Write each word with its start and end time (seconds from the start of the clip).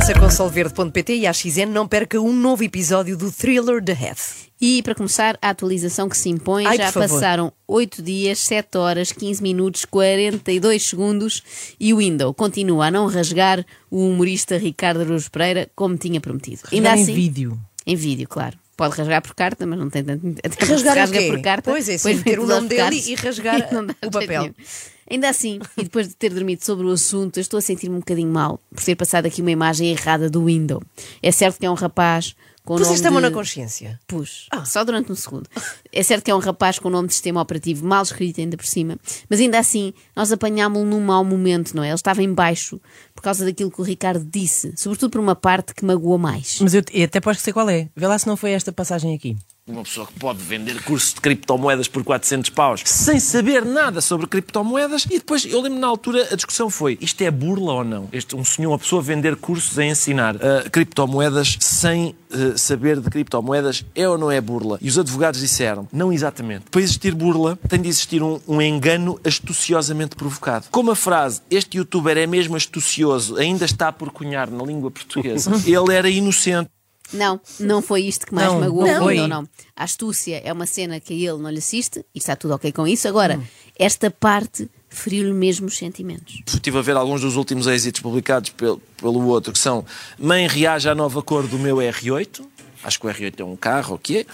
Renascença 0.00 0.18
com 0.18 0.30
solverde.pt 0.30 1.14
e 1.14 1.26
à 1.26 1.32
XN 1.32 1.66
não 1.66 1.86
perca 1.86 2.18
um 2.18 2.32
novo 2.32 2.64
episódio 2.64 3.18
do 3.18 3.30
Thriller 3.30 3.84
The 3.84 3.92
Heath. 3.92 4.48
E 4.58 4.82
para 4.82 4.94
começar, 4.94 5.38
a 5.42 5.50
atualização 5.50 6.08
que 6.08 6.16
se 6.16 6.30
impõe, 6.30 6.64
Ai, 6.66 6.78
já 6.78 6.90
passaram 6.90 7.52
8 7.68 8.02
dias, 8.02 8.38
7 8.38 8.78
horas, 8.78 9.12
15 9.12 9.42
minutos, 9.42 9.84
42 9.84 10.82
segundos 10.82 11.42
e 11.78 11.92
o 11.92 11.98
Windows 11.98 12.34
continua 12.34 12.86
a 12.86 12.90
não 12.90 13.06
rasgar 13.08 13.64
o 13.90 14.08
humorista 14.08 14.56
Ricardo 14.56 15.02
Araújo 15.02 15.30
Pereira 15.30 15.70
como 15.76 15.98
tinha 15.98 16.18
prometido. 16.18 16.62
Ainda 16.72 16.96
em 16.96 17.02
assim, 17.02 17.14
vídeo. 17.14 17.58
em 17.86 17.94
vídeo, 17.94 18.26
claro. 18.26 18.56
Pode 18.80 18.96
rasgar 18.96 19.20
por 19.20 19.34
carta, 19.34 19.66
mas 19.66 19.78
não 19.78 19.90
tem 19.90 20.02
tanto. 20.02 20.26
até 20.42 20.64
Rasgar 20.64 20.78
se 20.78 20.98
o 20.98 21.00
rasga 21.02 21.18
quê? 21.18 21.28
por 21.28 21.42
carta. 21.42 21.70
Pois 21.70 21.86
é, 21.86 21.98
sim, 21.98 22.22
ter 22.22 22.40
o 22.40 22.46
nome 22.46 22.66
dele 22.66 22.96
e 22.96 23.14
rasgar 23.14 23.60
dá 23.70 24.08
o 24.08 24.10
papel. 24.10 24.40
nenhum. 24.42 24.54
Ainda 25.10 25.28
assim, 25.28 25.58
e 25.76 25.82
depois 25.82 26.08
de 26.08 26.14
ter 26.14 26.32
dormido 26.32 26.64
sobre 26.64 26.86
o 26.86 26.90
assunto, 26.90 27.36
eu 27.36 27.42
estou 27.42 27.58
a 27.58 27.60
sentir-me 27.60 27.96
um 27.96 27.98
bocadinho 27.98 28.32
mal 28.32 28.58
por 28.74 28.82
ter 28.82 28.94
passado 28.94 29.26
aqui 29.26 29.42
uma 29.42 29.50
imagem 29.50 29.90
errada 29.90 30.30
do 30.30 30.46
Windows. 30.46 30.82
É 31.22 31.30
certo 31.30 31.58
que 31.58 31.66
é 31.66 31.70
um 31.70 31.74
rapaz 31.74 32.34
com 32.64 32.74
o 32.74 32.76
nome 32.76 32.86
Puseste 32.86 33.06
a 33.06 33.10
mão 33.10 33.20
de... 33.20 33.28
na 33.28 33.34
consciência. 33.34 33.98
Pus, 34.06 34.48
só 34.64 34.84
durante 34.84 35.10
um 35.10 35.14
segundo. 35.14 35.48
É 35.92 36.02
certo 36.02 36.24
que 36.24 36.30
é 36.30 36.34
um 36.34 36.38
rapaz 36.38 36.78
com 36.78 36.88
o 36.88 36.90
nome 36.90 37.08
de 37.08 37.14
sistema 37.14 37.40
operativo 37.40 37.86
mal 37.86 38.02
escrito 38.02 38.40
ainda 38.40 38.56
por 38.56 38.66
cima, 38.66 38.98
mas 39.28 39.40
ainda 39.40 39.58
assim 39.58 39.92
nós 40.14 40.30
apanhámo-lo 40.30 40.84
num 40.84 41.00
mau 41.00 41.24
momento, 41.24 41.74
não 41.74 41.82
é? 41.82 41.88
Ele 41.88 41.94
estava 41.94 42.22
em 42.22 42.32
baixo 42.32 42.80
por 43.14 43.22
causa 43.22 43.44
daquilo 43.44 43.70
que 43.70 43.80
o 43.80 43.84
Ricardo 43.84 44.24
disse, 44.24 44.72
sobretudo 44.76 45.10
por 45.10 45.20
uma 45.20 45.34
parte 45.34 45.74
que 45.74 45.84
magoou 45.84 46.18
mais. 46.18 46.58
Mas 46.60 46.74
eu, 46.74 46.82
eu 46.92 47.04
até 47.04 47.20
posso 47.20 47.38
que 47.38 47.44
sei 47.44 47.52
qual 47.52 47.68
é. 47.68 47.88
Vê 47.96 48.06
lá 48.06 48.18
se 48.18 48.26
não 48.26 48.36
foi 48.36 48.52
esta 48.52 48.72
passagem 48.72 49.14
aqui. 49.14 49.36
Uma 49.66 49.84
pessoa 49.84 50.06
que 50.06 50.14
pode 50.14 50.38
vender 50.38 50.82
cursos 50.82 51.14
de 51.14 51.20
criptomoedas 51.20 51.86
por 51.86 52.02
400 52.02 52.50
paus 52.50 52.82
sem 52.84 53.20
saber 53.20 53.64
nada 53.64 54.00
sobre 54.00 54.26
criptomoedas 54.26 55.04
e 55.04 55.18
depois 55.18 55.44
eu 55.44 55.60
lembro 55.60 55.78
na 55.78 55.86
altura 55.86 56.28
a 56.32 56.34
discussão 56.34 56.68
foi 56.68 56.98
isto 57.00 57.22
é 57.22 57.30
burla 57.30 57.74
ou 57.74 57.84
não? 57.84 58.08
Este, 58.12 58.34
um 58.34 58.44
senhor, 58.44 58.70
uma 58.70 58.78
pessoa 58.78 59.00
vender 59.00 59.36
cursos 59.36 59.78
a 59.78 59.84
ensinar 59.84 60.34
uh, 60.36 60.68
criptomoedas 60.72 61.56
sem 61.60 62.16
uh, 62.30 62.58
saber 62.58 63.00
de 63.00 63.08
criptomoedas 63.10 63.84
é 63.94 64.08
ou 64.08 64.18
não 64.18 64.30
é 64.30 64.40
burla? 64.40 64.78
E 64.80 64.88
os 64.88 64.98
advogados 64.98 65.40
disseram 65.40 65.86
não 65.92 66.12
exatamente. 66.12 66.64
Para 66.70 66.80
existir 66.80 67.14
burla 67.14 67.58
tem 67.68 67.80
de 67.80 67.88
existir 67.88 68.22
um, 68.22 68.40
um 68.48 68.60
engano 68.60 69.20
astuciosamente 69.24 70.16
provocado. 70.16 70.66
Como 70.70 70.90
a 70.90 70.96
frase 70.96 71.42
este 71.50 71.78
youtuber 71.78 72.16
é 72.16 72.26
mesmo 72.26 72.56
astucioso 72.56 73.36
ainda 73.36 73.64
está 73.64 73.92
por 73.92 74.10
cunhar 74.10 74.50
na 74.50 74.64
língua 74.64 74.90
portuguesa, 74.90 75.52
ele 75.64 75.94
era 75.94 76.08
inocente. 76.10 76.70
Não, 77.12 77.40
não 77.58 77.82
foi 77.82 78.02
isto 78.02 78.26
que 78.26 78.34
mais 78.34 78.48
Não, 78.48 78.60
magoou 78.60 78.86
não 78.86 79.00
o 79.00 79.04
foi. 79.04 79.14
Windows, 79.14 79.28
não. 79.30 79.48
A 79.76 79.84
astúcia 79.84 80.40
é 80.44 80.52
uma 80.52 80.66
cena 80.66 81.00
que 81.00 81.12
a 81.12 81.16
ele 81.16 81.42
não 81.42 81.50
lhe 81.50 81.58
assiste 81.58 82.04
e 82.14 82.18
está 82.18 82.36
tudo 82.36 82.54
ok 82.54 82.70
com 82.72 82.86
isso. 82.86 83.08
Agora, 83.08 83.38
Hum. 83.38 83.44
esta 83.78 84.10
parte 84.10 84.68
feriu-lhe 84.88 85.32
mesmo 85.32 85.66
os 85.66 85.76
sentimentos. 85.76 86.40
Estive 86.46 86.78
a 86.78 86.82
ver 86.82 86.96
alguns 86.96 87.20
dos 87.20 87.36
últimos 87.36 87.66
êxitos 87.66 88.00
publicados 88.00 88.50
pelo, 88.50 88.78
pelo 88.96 89.24
outro, 89.26 89.52
que 89.52 89.58
são 89.58 89.84
Mãe 90.18 90.46
reage 90.48 90.88
à 90.88 90.94
nova 90.94 91.22
cor 91.22 91.46
do 91.46 91.58
meu 91.58 91.76
R8. 91.76 92.44
Acho 92.82 92.98
que 93.00 93.06
o 93.06 93.10
R8 93.10 93.40
é 93.40 93.44
um 93.44 93.56
carro, 93.56 93.94
o 93.94 93.98
que 93.98 94.18
é? 94.18 94.26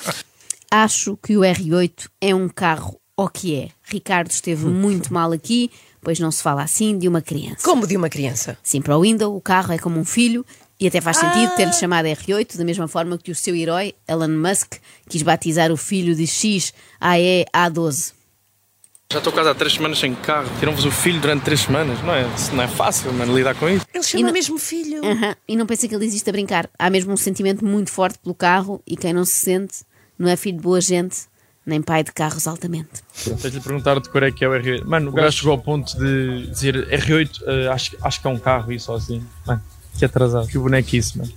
Acho 0.71 1.17
que 1.23 1.37
o 1.37 1.41
R8 1.41 2.09
é 2.21 2.35
um 2.35 2.49
carro 2.49 2.99
o 3.17 3.29
que 3.31 3.55
é. 3.57 3.69
Ricardo 3.83 4.31
esteve 4.31 4.67
muito 4.67 5.13
mal 5.13 5.33
aqui, 5.33 5.71
pois 6.03 6.19
não 6.21 6.31
se 6.31 6.43
fala 6.43 6.63
assim 6.63 6.99
de 6.99 7.09
uma 7.09 7.23
criança. 7.23 7.63
Como 7.65 7.87
de 7.87 7.97
uma 7.97 8.11
criança. 8.11 8.59
Sim, 8.63 8.83
para 8.83 8.97
o 8.97 9.01
Windows, 9.01 9.35
o 9.35 9.41
carro 9.41 9.73
é 9.73 9.79
como 9.79 9.99
um 9.99 10.05
filho 10.05 10.45
e 10.79 10.87
até 10.87 11.01
faz 11.01 11.17
sentido 11.19 11.51
Ah. 11.53 11.57
ter-lhe 11.57 11.73
chamado 11.73 12.07
R8, 12.07 12.57
da 12.57 12.65
mesma 12.65 12.87
forma 12.89 13.17
que 13.19 13.31
o 13.31 13.35
seu 13.35 13.55
herói, 13.55 13.95
Elon 14.09 14.29
Musk, 14.29 14.75
quis 15.09 15.23
batizar 15.23 15.71
o 15.73 15.77
filho 15.77 16.15
de 16.15 16.27
X 16.27 16.73
AE 17.01 17.45
A12. 17.55 18.13
Já 19.13 19.19
estou 19.19 19.33
quase 19.33 19.49
há 19.49 19.55
três 19.55 19.75
semanas 19.75 19.99
sem 20.01 20.13
carro. 20.17 20.49
Tiram-vos 20.59 20.85
o 20.85 20.91
filho 20.91 21.21
durante 21.21 21.45
três 21.45 21.61
semanas. 21.61 22.03
Não 22.03 22.13
é, 22.13 22.27
isso 22.37 22.53
não 22.55 22.65
é 22.65 22.69
fácil, 22.69 23.13
mano, 23.13 23.37
lidar 23.37 23.55
com 23.55 23.69
isso. 23.69 23.87
Ele 23.95 24.03
chama 24.03 24.25
não- 24.25 24.33
mesmo 24.33 24.59
filho. 24.59 25.01
Aham, 25.05 25.37
E 25.47 25.55
não 25.57 25.65
pensa 25.65 25.87
que 25.87 25.95
ele 25.95 26.05
existe 26.05 26.29
a 26.29 26.33
brincar. 26.33 26.69
Há 26.77 26.91
mesmo 26.91 27.13
um 27.13 27.17
sentimento 27.17 27.65
muito 27.65 27.91
forte 27.93 28.19
pelo 28.19 28.35
carro 28.35 28.83
e 28.87 28.97
quem 28.97 29.13
não 29.13 29.25
se 29.25 29.33
sente 29.33 29.85
não 30.19 30.29
é 30.29 30.35
filho 30.37 30.57
de 30.57 30.63
boa 30.63 30.81
gente, 30.81 31.19
nem 31.65 31.81
pai 31.81 32.03
de 32.03 32.13
carros 32.13 32.49
altamente. 32.49 32.91
Tens 33.25 33.41
de 33.43 33.51
lhe 33.51 33.61
perguntar 33.61 34.01
de 34.01 34.09
cor 34.11 34.25
é 34.25 34.33
que 34.33 34.45
é 34.45 34.49
o 34.49 34.53
R8. 34.53 34.85
Mano, 34.85 35.11
o 35.11 35.13
gajo 35.13 35.37
chegou 35.39 35.53
ao 35.53 35.59
ponto 35.59 35.97
de 35.97 36.49
dizer 36.51 36.75
R8, 36.91 37.43
eh, 37.47 37.69
acho, 37.69 37.97
acho 38.03 38.21
que 38.21 38.27
é 38.27 38.31
um 38.31 38.39
carro 38.39 38.73
e 38.73 38.81
sozinho. 38.81 39.25
Mano, 39.47 39.63
que 39.97 40.05
atrasado. 40.05 40.47
Que 40.49 40.59
bonequice, 40.59 41.19
mano. 41.19 41.33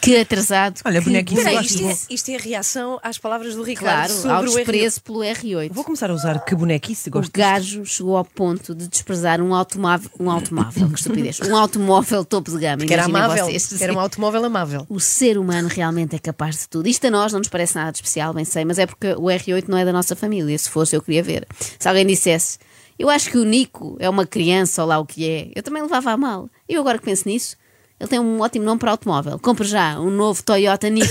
Que 0.00 0.16
atrasado. 0.18 0.80
Olha, 0.84 1.00
que 1.00 1.06
bonequinho, 1.06 1.38
Espera 1.40 1.58
aí, 1.58 1.66
gosto. 1.66 1.74
isto, 1.82 2.10
é, 2.10 2.14
isto 2.14 2.30
é 2.30 2.36
a 2.36 2.38
reação 2.38 3.00
às 3.02 3.18
palavras 3.18 3.56
do 3.56 3.64
Ricardo 3.64 4.08
Claro, 4.08 4.12
sobre 4.14 4.30
ao 4.30 4.42
o 4.42 4.46
R8. 4.46 4.54
desprezo 4.54 5.02
pelo 5.02 5.18
R8. 5.18 5.72
Vou 5.72 5.82
começar 5.84 6.08
a 6.08 6.14
usar 6.14 6.38
que 6.44 6.54
bonequice. 6.54 7.08
O 7.08 7.12
Gosto 7.12 7.24
disto. 7.26 7.36
gajo 7.36 7.84
chegou 7.84 8.16
ao 8.16 8.24
ponto 8.24 8.76
de 8.76 8.86
desprezar 8.86 9.40
um 9.42 9.52
automóvel, 9.52 10.08
um 10.20 10.30
automóvel, 10.30 10.88
que 10.88 10.98
estupidez, 11.00 11.40
um 11.40 11.56
automóvel 11.56 12.24
topo 12.24 12.52
de 12.52 12.58
gama. 12.58 12.86
Que 12.86 12.92
era 12.94 13.08
imaginem 13.08 13.24
amável. 13.42 13.46
vocês. 13.46 13.82
Era 13.82 13.92
um 13.92 13.98
automóvel 13.98 14.44
amável. 14.44 14.86
O 14.88 15.00
ser 15.00 15.36
humano 15.36 15.68
realmente 15.68 16.14
é 16.14 16.18
capaz 16.20 16.60
de 16.60 16.68
tudo. 16.68 16.88
Isto 16.88 17.08
a 17.08 17.10
nós 17.10 17.32
não 17.32 17.40
nos 17.40 17.48
parece 17.48 17.74
nada 17.74 17.90
de 17.90 17.98
especial, 17.98 18.32
bem 18.32 18.44
sei, 18.44 18.64
mas 18.64 18.78
é 18.78 18.86
porque 18.86 19.08
o 19.14 19.22
R8 19.24 19.64
não 19.66 19.76
é 19.76 19.84
da 19.84 19.92
nossa 19.92 20.14
família. 20.14 20.56
Se 20.56 20.70
fosse, 20.70 20.94
eu 20.94 21.02
queria 21.02 21.24
ver. 21.24 21.44
Se 21.76 21.88
alguém 21.88 22.06
dissesse, 22.06 22.58
eu 22.96 23.10
acho 23.10 23.30
que 23.32 23.36
o 23.36 23.44
Nico 23.44 23.96
é 23.98 24.08
uma 24.08 24.24
criança 24.24 24.80
ou 24.82 24.88
lá 24.88 24.98
o 25.00 25.04
que 25.04 25.28
é, 25.28 25.50
eu 25.56 25.62
também 25.62 25.82
levava 25.82 26.12
a 26.12 26.16
mal. 26.16 26.48
Eu 26.68 26.80
agora 26.80 26.98
que 26.98 27.04
penso 27.04 27.28
nisso, 27.28 27.56
ele 28.00 28.08
tem 28.08 28.20
um 28.20 28.40
ótimo 28.40 28.64
nome 28.64 28.78
para 28.78 28.92
automóvel. 28.92 29.38
Compre 29.38 29.66
já 29.66 29.98
um 30.00 30.10
novo 30.10 30.42
Toyota 30.42 30.88
Nico. 30.88 31.08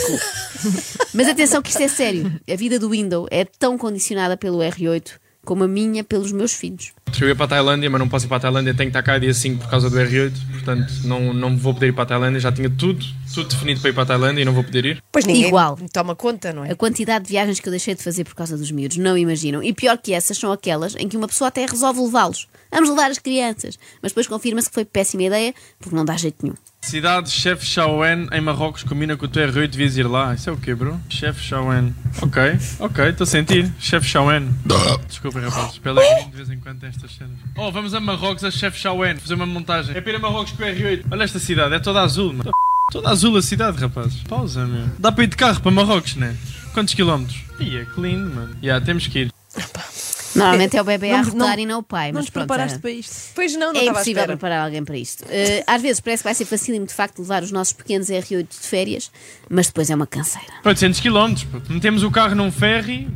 mas 1.14 1.28
atenção 1.28 1.62
que 1.62 1.70
isto 1.70 1.84
é 1.84 1.88
sério. 1.88 2.40
A 2.50 2.56
vida 2.56 2.80
do 2.80 2.90
Windows 2.90 3.28
é 3.30 3.44
tão 3.44 3.78
condicionada 3.78 4.38
pelo 4.38 4.60
R8 4.60 5.20
como 5.48 5.64
a 5.64 5.68
minha 5.68 6.04
pelos 6.04 6.34
meus 6.34 6.54
filhos. 6.54 6.92
Eu 7.20 7.28
ia 7.28 7.36
para 7.36 7.46
a 7.46 7.48
Tailândia, 7.50 7.90
mas 7.90 8.00
não 8.00 8.08
posso 8.08 8.26
ir 8.26 8.28
para 8.28 8.38
a 8.38 8.40
Tailândia, 8.42 8.74
tenho 8.74 8.92
que 8.92 8.98
estar 8.98 9.04
cá 9.04 9.18
dia 9.18 9.34
5 9.34 9.64
por 9.64 9.70
causa 9.70 9.90
do 9.90 9.96
R8. 9.98 10.34
Portanto, 10.52 10.94
não, 11.04 11.34
não 11.34 11.58
vou 11.58 11.74
poder 11.74 11.88
ir 11.88 11.94
para 11.94 12.04
a 12.04 12.06
Tailândia. 12.06 12.40
Já 12.40 12.52
tinha 12.52 12.70
tudo, 12.70 13.04
tudo 13.34 13.50
definido 13.50 13.80
para 13.82 13.90
ir 13.90 13.94
para 13.94 14.04
a 14.04 14.06
Tailândia 14.06 14.42
e 14.42 14.46
não 14.46 14.54
vou 14.54 14.64
poder 14.64 14.86
ir. 14.86 15.04
Pois 15.12 15.26
ninguém 15.26 15.48
Igual. 15.48 15.78
toma 15.92 16.16
conta, 16.16 16.54
não 16.54 16.64
é? 16.64 16.72
A 16.72 16.76
quantidade 16.76 17.26
de 17.26 17.32
viagens 17.32 17.60
que 17.60 17.68
eu 17.68 17.72
deixei 17.72 17.96
de 17.96 18.04
fazer 18.04 18.24
por 18.24 18.36
causa 18.36 18.58
dos 18.58 18.70
miúdos, 18.70 18.98
não 18.98 19.18
imaginam. 19.18 19.64
E 19.64 19.74
pior 19.74 19.98
que 19.98 20.14
essas 20.14 20.38
são 20.38 20.52
aquelas 20.52 20.96
em 20.96 21.08
que 21.08 21.18
uma 21.18 21.28
pessoa 21.28 21.48
até 21.48 21.66
resolve 21.66 22.02
levá-los. 22.02 22.48
Vamos 22.72 22.90
levar 22.90 23.10
as 23.10 23.18
crianças. 23.18 23.80
Mas 24.02 24.12
depois 24.12 24.28
confirma-se 24.28 24.68
que 24.70 24.74
foi 24.76 24.86
péssima 24.86 25.24
ideia, 25.24 25.54
porque 25.80 25.96
não 25.96 26.06
dá 26.06 26.16
jeito 26.18 26.38
nenhum. 26.44 26.56
Cidade 26.82 27.30
Chef 27.30 27.66
Chaouen 27.66 28.28
em 28.32 28.40
Marrocos 28.40 28.84
combina 28.84 29.18
com 29.18 29.26
o 29.26 29.28
teu 29.28 29.46
R8, 29.48 29.68
devias 29.68 29.98
ir 29.98 30.08
lá. 30.08 30.34
Isso 30.34 30.50
é 30.50 30.54
o 30.54 30.58
quê, 30.58 30.74
bro? 30.76 30.98
Chef 31.10 31.42
Chaouen. 31.42 31.94
Ok, 32.22 32.42
ok, 32.80 33.10
estou 33.10 33.24
a 33.24 33.28
sentir. 33.28 33.70
Chef 33.80 34.06
Chaouen. 34.06 34.50
Desculpem, 35.08 35.42
rapazes. 35.44 35.80
Pelegrini 35.80 36.30
de 36.30 36.38
vez 36.38 36.50
em 36.50 36.60
quando 36.60 36.80
tem 36.80 36.90
estas 36.98 37.16
cenas. 37.16 37.38
Oh, 37.56 37.72
vamos 37.72 37.94
a 37.94 38.00
Marrocos, 38.00 38.44
a 38.44 38.52
Chef 38.52 38.78
Chaouen, 38.78 39.16
fazer 39.18 39.36
uma 39.36 39.46
montagem. 39.46 39.96
É 39.96 40.02
para 40.02 40.12
ir 40.12 40.16
a 40.16 40.20
Marrocos 40.20 40.52
com 40.54 40.64
o 40.64 40.66
R8. 40.66 41.06
Olha 41.12 41.24
esta 41.24 41.40
cidade, 41.40 41.74
é 41.76 41.80
toda 41.80 42.02
azul, 42.02 42.34
mano. 42.34 42.52
Toda 42.92 43.10
azul 43.10 43.36
a 43.38 43.42
cidade, 43.42 43.78
rapazes. 43.80 44.22
Pausa, 44.24 44.66
meu. 44.66 44.88
Dá 45.00 45.12
para 45.12 45.24
ir 45.24 45.28
de 45.28 45.36
carro 45.36 45.62
para 45.62 45.72
Marrocos, 45.72 46.16
né? 46.16 46.36
Quantos 46.74 46.94
quilómetros? 46.94 47.38
Ih, 47.60 47.78
é 47.78 47.86
que 47.86 48.00
lindo, 48.02 48.34
mano. 48.34 48.56
Já, 48.62 48.80
temos 48.82 49.08
que 49.08 49.20
ir. 49.20 49.32
Normalmente 50.36 50.78
é 50.78 50.82
o 50.82 50.86
bebê 50.86 51.12
a 51.12 51.18
Não- 51.24 51.32
rotar 51.32 51.56
não- 51.56 51.60
e 51.60 51.66
não 51.66 51.80
o 51.80 51.84
pai. 51.84 52.12
Não 52.12 52.20
Mas 52.20 52.26
te 52.26 52.32
pronto, 52.32 52.48
preparaste 52.48 52.78
é- 52.78 52.80
para 52.82 52.92
isto. 52.92 53.16
Pois 53.34 53.56
não, 53.56 53.74
não 53.74 53.82
é 53.82 53.86
impossível 53.86 54.24
preparar 54.26 54.66
alguém 54.66 54.86
para 54.86 54.96
isto. 54.96 55.24
Eh, 55.30 55.64
às 55.66 55.82
vezes 55.82 56.00
parece 56.00 56.22
que 56.22 56.26
vai 56.28 56.36
ser 56.36 56.46
facílimo 56.46 56.86
de 56.86 56.94
facto 56.94 57.20
levar 57.20 57.42
os 57.42 57.52
nossos 57.52 57.74
pequenos 57.74 58.10
R8 58.10 58.48
de 58.62 58.68
férias, 58.68 59.10
mas 59.50 59.66
depois 59.68 59.90
é 59.90 59.96
uma 59.96 60.06
canseira. 60.06 60.48
800 60.64 61.00
km. 61.00 61.34
Metemos 61.70 62.04
o 62.04 62.12
carro 62.12 62.36
num 62.36 62.52
ferry. 62.52 63.08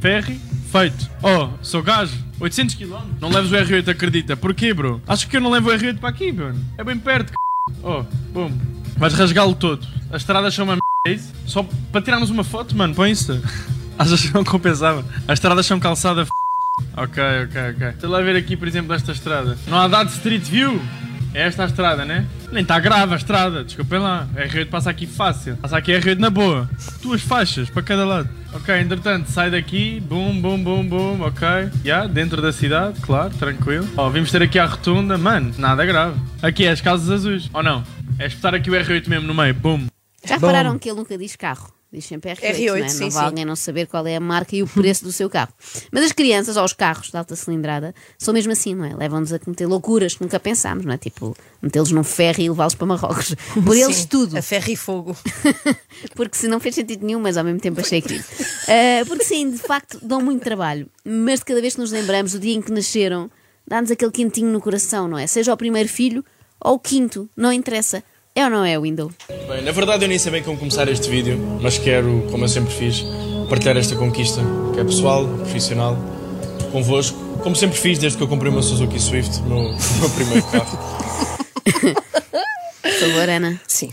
Ferry, 0.00 0.40
feito. 0.74 1.08
Oh, 1.22 1.50
sou 1.62 1.84
gajo. 1.84 2.18
800 2.40 2.74
km. 2.74 2.96
Não 3.20 3.28
leves 3.28 3.52
o 3.52 3.54
R8, 3.54 3.88
acredita. 3.88 4.36
Porquê, 4.36 4.74
bro? 4.74 5.00
Acho 5.06 5.28
que 5.28 5.36
eu 5.36 5.40
não 5.40 5.48
levo 5.48 5.70
o 5.70 5.72
R8 5.72 5.98
para 5.98 6.08
aqui, 6.08 6.32
mano. 6.32 6.60
É 6.76 6.82
bem 6.82 6.98
perto, 6.98 7.28
c... 7.28 7.34
Oh, 7.80 8.02
bum. 8.32 8.50
Vais 8.96 9.14
rasgá-lo 9.14 9.54
todo. 9.54 9.86
As 10.10 10.22
estradas 10.22 10.52
são 10.52 10.64
uma 10.64 10.72
m... 10.72 10.80
é 11.06 11.12
isso? 11.12 11.32
Só 11.46 11.64
para 11.92 12.02
tirarmos 12.02 12.28
uma 12.28 12.42
foto, 12.42 12.76
mano, 12.76 12.92
põe 12.92 13.12
isso. 13.12 13.40
Achas 13.96 14.22
que 14.22 14.34
não 14.34 14.42
compensava? 14.42 15.04
As 15.28 15.34
estradas 15.34 15.64
são 15.64 15.78
calçada 15.78 16.22
f... 16.22 16.30
Ok, 16.96 17.22
ok, 17.44 17.70
ok. 17.70 17.88
Deixa 17.92 18.08
lá 18.08 18.20
ver 18.20 18.34
aqui, 18.34 18.56
por 18.56 18.66
exemplo, 18.66 18.92
esta 18.94 19.12
estrada. 19.12 19.56
Não 19.68 19.78
há 19.78 19.86
dado 19.86 20.10
Street 20.10 20.42
View? 20.42 20.82
É 21.34 21.42
esta 21.42 21.64
a 21.64 21.66
estrada, 21.66 22.04
né? 22.04 22.24
Nem 22.52 22.62
está 22.62 22.78
grave 22.78 23.12
a 23.12 23.16
estrada, 23.16 23.64
desculpem 23.64 23.98
lá. 23.98 24.28
A 24.36 24.46
R8 24.46 24.68
passa 24.68 24.88
aqui 24.88 25.04
fácil. 25.04 25.56
Passa 25.56 25.76
aqui 25.76 25.92
a 25.92 26.00
R8 26.00 26.18
na 26.18 26.30
boa. 26.30 26.70
Duas 27.02 27.22
faixas 27.22 27.68
para 27.68 27.82
cada 27.82 28.04
lado. 28.04 28.28
Ok, 28.52 28.72
entretanto, 28.78 29.26
sai 29.28 29.50
daqui, 29.50 29.98
bum, 29.98 30.40
bum, 30.40 30.62
bum, 30.62 30.88
bum, 30.88 31.20
ok. 31.22 31.48
Já, 31.84 32.06
dentro 32.06 32.40
da 32.40 32.52
cidade, 32.52 33.00
claro, 33.00 33.34
tranquilo. 33.34 33.88
Ó, 33.96 34.08
vimos 34.10 34.30
ter 34.30 34.42
aqui 34.42 34.60
a 34.60 34.66
rotunda, 34.66 35.18
mano, 35.18 35.52
nada 35.58 35.84
grave. 35.84 36.16
Aqui 36.40 36.66
é 36.66 36.70
as 36.70 36.80
casas 36.80 37.10
azuis. 37.10 37.50
Ou 37.52 37.64
não? 37.64 37.82
É 38.16 38.26
espetar 38.26 38.54
aqui 38.54 38.70
o 38.70 38.72
R8 38.72 39.08
mesmo 39.08 39.26
no 39.26 39.34
meio, 39.34 39.54
bum. 39.54 39.86
Já 40.24 40.36
repararam 40.36 40.78
que 40.78 40.88
ele 40.88 40.98
nunca 40.98 41.18
diz 41.18 41.34
carro? 41.34 41.74
Diz 41.94 42.06
sempre 42.06 42.32
R8, 42.32 42.56
R8, 42.56 42.66
não, 42.66 42.76
é? 42.76 42.88
sim, 42.88 43.00
não 43.04 43.10
vai 43.10 43.22
sim. 43.22 43.26
alguém 43.26 43.44
não 43.44 43.54
saber 43.54 43.86
qual 43.86 44.04
é 44.04 44.16
a 44.16 44.20
marca 44.20 44.56
e 44.56 44.64
o 44.64 44.66
preço 44.66 45.04
do 45.04 45.12
seu 45.12 45.30
carro. 45.30 45.52
Mas 45.92 46.02
as 46.02 46.10
crianças, 46.10 46.56
ou 46.56 46.64
os 46.64 46.72
carros 46.72 47.08
de 47.08 47.16
alta 47.16 47.36
cilindrada, 47.36 47.94
são 48.18 48.34
mesmo 48.34 48.50
assim, 48.50 48.74
não 48.74 48.84
é? 48.84 48.96
Levam-nos 48.96 49.32
a 49.32 49.38
cometer 49.38 49.64
loucuras 49.66 50.14
que 50.14 50.22
nunca 50.22 50.40
pensámos, 50.40 50.84
não 50.84 50.92
é? 50.92 50.98
Tipo, 50.98 51.36
metê-los 51.62 51.92
num 51.92 52.02
ferro 52.02 52.40
e 52.40 52.48
levá-los 52.48 52.74
para 52.74 52.86
Marrocos. 52.86 53.36
Por 53.64 53.76
eles 53.76 53.96
Sim, 53.96 54.06
tudo. 54.08 54.36
A 54.36 54.42
ferro 54.42 54.70
e 54.70 54.74
fogo. 54.74 55.16
Porque 56.16 56.36
se 56.36 56.48
não 56.48 56.58
fez 56.58 56.74
sentido 56.74 57.06
nenhum, 57.06 57.20
mas 57.20 57.36
ao 57.36 57.44
mesmo 57.44 57.60
tempo 57.60 57.80
achei 57.80 58.02
querido. 58.02 58.24
Ah, 58.68 59.04
porque 59.06 59.24
sim, 59.24 59.50
de 59.50 59.58
facto, 59.58 59.98
dão 60.02 60.20
muito 60.20 60.42
trabalho. 60.42 60.88
Mas 61.04 61.38
de 61.38 61.44
cada 61.44 61.60
vez 61.60 61.74
que 61.74 61.80
nos 61.80 61.92
lembramos 61.92 62.32
do 62.32 62.40
dia 62.40 62.54
em 62.54 62.60
que 62.60 62.72
nasceram, 62.72 63.30
dá-nos 63.66 63.90
aquele 63.90 64.10
quentinho 64.10 64.50
no 64.50 64.60
coração, 64.60 65.06
não 65.06 65.16
é? 65.16 65.26
Seja 65.26 65.52
o 65.52 65.56
primeiro 65.56 65.88
filho 65.88 66.24
ou 66.60 66.74
o 66.74 66.78
quinto, 66.78 67.28
não 67.36 67.52
interessa. 67.52 68.02
É 68.36 68.42
ou 68.42 68.50
não 68.50 68.64
é, 68.64 68.76
Window? 68.76 69.12
Bem, 69.48 69.62
na 69.62 69.70
verdade 69.70 70.04
eu 70.04 70.08
nem 70.08 70.18
sei 70.18 70.32
bem 70.32 70.42
como 70.42 70.58
começar 70.58 70.88
este 70.88 71.08
vídeo, 71.08 71.38
mas 71.62 71.78
quero, 71.78 72.26
como 72.32 72.42
eu 72.42 72.48
sempre 72.48 72.74
fiz, 72.74 73.00
partilhar 73.48 73.76
esta 73.76 73.94
conquista, 73.94 74.42
que 74.74 74.80
é 74.80 74.84
pessoal, 74.84 75.24
profissional, 75.24 75.96
convosco, 76.72 77.16
como 77.44 77.54
sempre 77.54 77.78
fiz 77.78 77.96
desde 78.00 78.18
que 78.18 78.24
eu 78.24 78.28
comprei 78.28 78.50
uma 78.50 78.60
Suzuki 78.60 78.98
Swift, 78.98 79.38
o 79.38 79.44
meu, 79.44 79.58
o 79.70 79.98
meu 80.00 80.10
primeiro 80.10 80.42
carro. 80.48 80.78
Por 82.82 82.92
favor, 82.92 83.28
Ana. 83.28 83.60
Sim. 83.68 83.92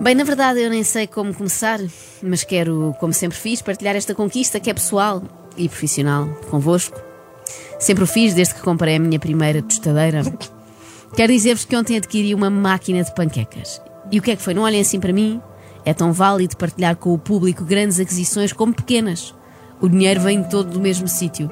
Bem, 0.00 0.16
na 0.16 0.24
verdade 0.24 0.60
eu 0.60 0.68
nem 0.68 0.82
sei 0.82 1.06
como 1.06 1.32
começar, 1.32 1.78
mas 2.20 2.42
quero, 2.42 2.96
como 2.98 3.12
sempre 3.12 3.38
fiz, 3.38 3.62
partilhar 3.62 3.94
esta 3.94 4.12
conquista 4.12 4.58
que 4.58 4.68
é 4.68 4.74
pessoal 4.74 5.22
e 5.56 5.68
profissional 5.68 6.26
convosco. 6.50 7.00
Sempre 7.78 8.02
o 8.02 8.08
fiz 8.08 8.34
desde 8.34 8.54
que 8.54 8.60
comprei 8.60 8.96
a 8.96 8.98
minha 8.98 9.20
primeira 9.20 9.62
tostadeira. 9.62 10.22
Quero 11.14 11.32
dizer-vos 11.32 11.64
que 11.64 11.76
ontem 11.76 11.96
adquiri 11.96 12.34
uma 12.34 12.50
máquina 12.50 13.02
de 13.02 13.14
panquecas. 13.14 13.80
E 14.10 14.18
o 14.18 14.22
que 14.22 14.32
é 14.32 14.36
que 14.36 14.42
foi? 14.42 14.54
Não 14.54 14.62
olhem 14.62 14.80
assim 14.80 15.00
para 15.00 15.12
mim. 15.12 15.40
É 15.84 15.94
tão 15.94 16.12
válido 16.12 16.56
partilhar 16.56 16.96
com 16.96 17.14
o 17.14 17.18
público 17.18 17.64
grandes 17.64 18.00
aquisições 18.00 18.52
como 18.52 18.74
pequenas. 18.74 19.34
O 19.80 19.88
dinheiro 19.88 20.20
vem 20.20 20.42
todo 20.42 20.70
do 20.70 20.80
mesmo 20.80 21.06
sítio. 21.06 21.50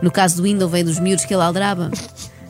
No 0.00 0.10
caso 0.10 0.36
do 0.36 0.44
Window 0.44 0.68
vem 0.68 0.84
dos 0.84 0.98
miúdos 0.98 1.24
que 1.24 1.34
ele 1.34 1.42
aldraba. 1.42 1.90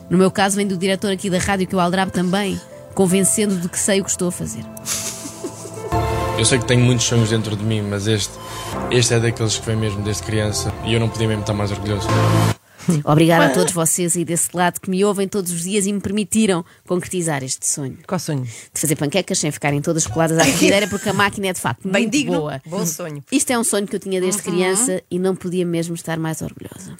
No 0.09 0.17
meu 0.17 0.31
caso 0.31 0.55
vem 0.55 0.65
do 0.65 0.77
diretor 0.77 1.11
aqui 1.11 1.29
da 1.29 1.37
rádio 1.37 1.67
que 1.67 1.75
eu 1.75 1.79
aldrabo 1.79 2.11
também, 2.11 2.59
convencendo 2.93 3.57
de 3.57 3.67
que 3.67 3.77
sei 3.77 4.01
o 4.01 4.03
que 4.03 4.09
estou 4.09 4.29
a 4.29 4.31
fazer. 4.31 4.63
Eu 6.37 6.45
sei 6.45 6.59
que 6.59 6.65
tenho 6.65 6.83
muitos 6.83 7.05
sonhos 7.05 7.29
dentro 7.29 7.55
de 7.55 7.63
mim, 7.63 7.81
mas 7.81 8.07
este, 8.07 8.33
este 8.89 9.13
é 9.13 9.19
daqueles 9.19 9.57
que 9.57 9.65
vem 9.65 9.75
mesmo 9.75 10.01
desde 10.01 10.23
criança 10.23 10.73
e 10.85 10.93
eu 10.93 10.99
não 10.99 11.09
podia 11.09 11.27
mesmo 11.27 11.41
estar 11.41 11.53
mais 11.53 11.71
orgulhoso. 11.71 12.07
Obrigada 13.05 13.45
a 13.45 13.49
todos 13.49 13.73
vocês 13.73 14.15
aí 14.15 14.25
desse 14.25 14.49
lado 14.53 14.79
que 14.79 14.89
me 14.89 15.03
ouvem 15.03 15.27
todos 15.27 15.51
os 15.51 15.63
dias 15.63 15.85
e 15.85 15.93
me 15.93 15.99
permitiram 15.99 16.63
concretizar 16.87 17.43
este 17.43 17.67
sonho. 17.67 17.97
Qual 18.07 18.19
sonho? 18.19 18.43
De 18.43 18.79
fazer 18.79 18.95
panquecas 18.95 19.39
sem 19.39 19.51
ficarem 19.51 19.81
todas 19.81 20.07
coladas 20.07 20.37
à 20.37 20.43
frigideira, 20.43 20.87
porque 20.87 21.09
a 21.09 21.13
máquina 21.13 21.47
é 21.47 21.53
de 21.53 21.59
facto 21.59 21.87
Bem 21.87 22.03
muito 22.03 22.11
digno. 22.11 22.39
boa. 22.39 22.61
Bom 22.65 22.85
sonho. 22.85 23.23
Isto 23.31 23.51
é 23.51 23.59
um 23.59 23.63
sonho 23.63 23.87
que 23.87 23.95
eu 23.95 23.99
tinha 23.99 24.19
desde 24.19 24.41
criança 24.41 25.01
e 25.09 25.17
não 25.19 25.35
podia 25.35 25.65
mesmo 25.65 25.95
estar 25.95 26.17
mais 26.17 26.41
orgulhosa. 26.41 26.97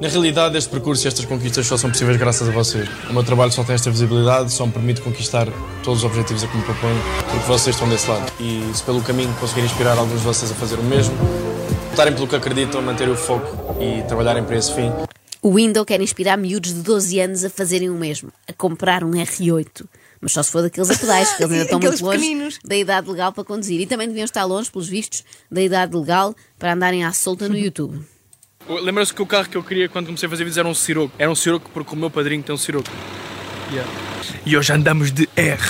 Na 0.00 0.08
realidade, 0.08 0.56
este 0.56 0.70
percurso 0.70 1.06
e 1.06 1.08
estas 1.08 1.26
conquistas 1.26 1.66
só 1.66 1.76
são 1.76 1.90
possíveis 1.90 2.16
graças 2.16 2.48
a 2.48 2.50
vocês. 2.52 2.88
O 3.10 3.12
meu 3.12 3.22
trabalho 3.22 3.52
só 3.52 3.62
tem 3.62 3.74
esta 3.74 3.90
visibilidade, 3.90 4.50
só 4.50 4.64
me 4.64 4.72
permite 4.72 5.02
conquistar 5.02 5.46
todos 5.82 6.02
os 6.02 6.04
objetivos 6.04 6.42
a 6.42 6.46
que 6.48 6.56
me 6.56 6.62
proponho, 6.62 6.96
porque 7.30 7.46
vocês 7.46 7.76
estão 7.76 7.86
desse 7.86 8.08
lado. 8.08 8.32
E 8.40 8.62
se 8.72 8.82
pelo 8.82 9.02
caminho 9.02 9.30
conseguir 9.34 9.60
inspirar 9.60 9.98
alguns 9.98 10.20
de 10.20 10.24
vocês 10.24 10.50
a 10.50 10.54
fazer 10.54 10.76
o 10.76 10.82
mesmo, 10.82 11.14
lutarem 11.90 12.14
pelo 12.14 12.26
que 12.26 12.34
acreditam, 12.34 12.80
manterem 12.80 13.12
o 13.12 13.16
foco 13.16 13.76
e 13.78 14.02
trabalharem 14.04 14.42
para 14.42 14.56
esse 14.56 14.72
fim, 14.74 14.90
O 15.42 15.54
Window 15.54 15.86
quer 15.86 16.00
inspirar 16.02 16.36
miúdos 16.36 16.74
de 16.74 16.82
12 16.82 17.18
anos 17.18 17.44
a 17.44 17.50
fazerem 17.50 17.88
o 17.88 17.94
mesmo, 17.94 18.30
a 18.46 18.52
comprar 18.52 19.02
um 19.02 19.12
R8. 19.12 19.86
Mas 20.20 20.32
só 20.32 20.42
se 20.42 20.50
for 20.50 20.60
daqueles 20.60 20.90
a 20.90 20.98
pedais, 20.98 21.32
que 21.32 21.42
eles 21.42 21.52
ainda 21.52 21.64
estão 21.64 21.80
muito 21.80 22.04
longe 22.04 22.18
pequeninos. 22.18 22.58
da 22.62 22.76
idade 22.76 23.08
legal 23.08 23.32
para 23.32 23.42
conduzir. 23.42 23.80
E 23.80 23.86
também 23.86 24.06
deviam 24.06 24.26
estar 24.26 24.44
longe, 24.44 24.70
pelos 24.70 24.86
vistos, 24.86 25.24
da 25.50 25.62
idade 25.62 25.96
legal 25.96 26.34
para 26.58 26.74
andarem 26.74 27.04
à 27.04 27.12
solta 27.12 27.48
no 27.48 27.56
YouTube. 27.58 27.98
Lembra-se 28.68 29.14
que 29.14 29.22
o 29.22 29.26
carro 29.26 29.48
que 29.48 29.56
eu 29.56 29.64
queria 29.64 29.88
quando 29.88 30.06
comecei 30.06 30.26
a 30.26 30.30
fazer 30.30 30.44
vídeos 30.44 30.58
era 30.58 30.68
um 30.68 30.74
Siroco. 30.74 31.14
Era 31.18 31.30
um 31.30 31.34
Siroco 31.34 31.70
porque 31.72 31.94
o 31.94 31.96
meu 31.96 32.10
padrinho 32.10 32.42
tem 32.42 32.54
um 32.54 32.58
Siroco. 32.58 32.90
Yeah. 33.72 33.90
E 34.44 34.56
hoje 34.56 34.72
andamos 34.74 35.10
de 35.10 35.26
R. 35.34 35.62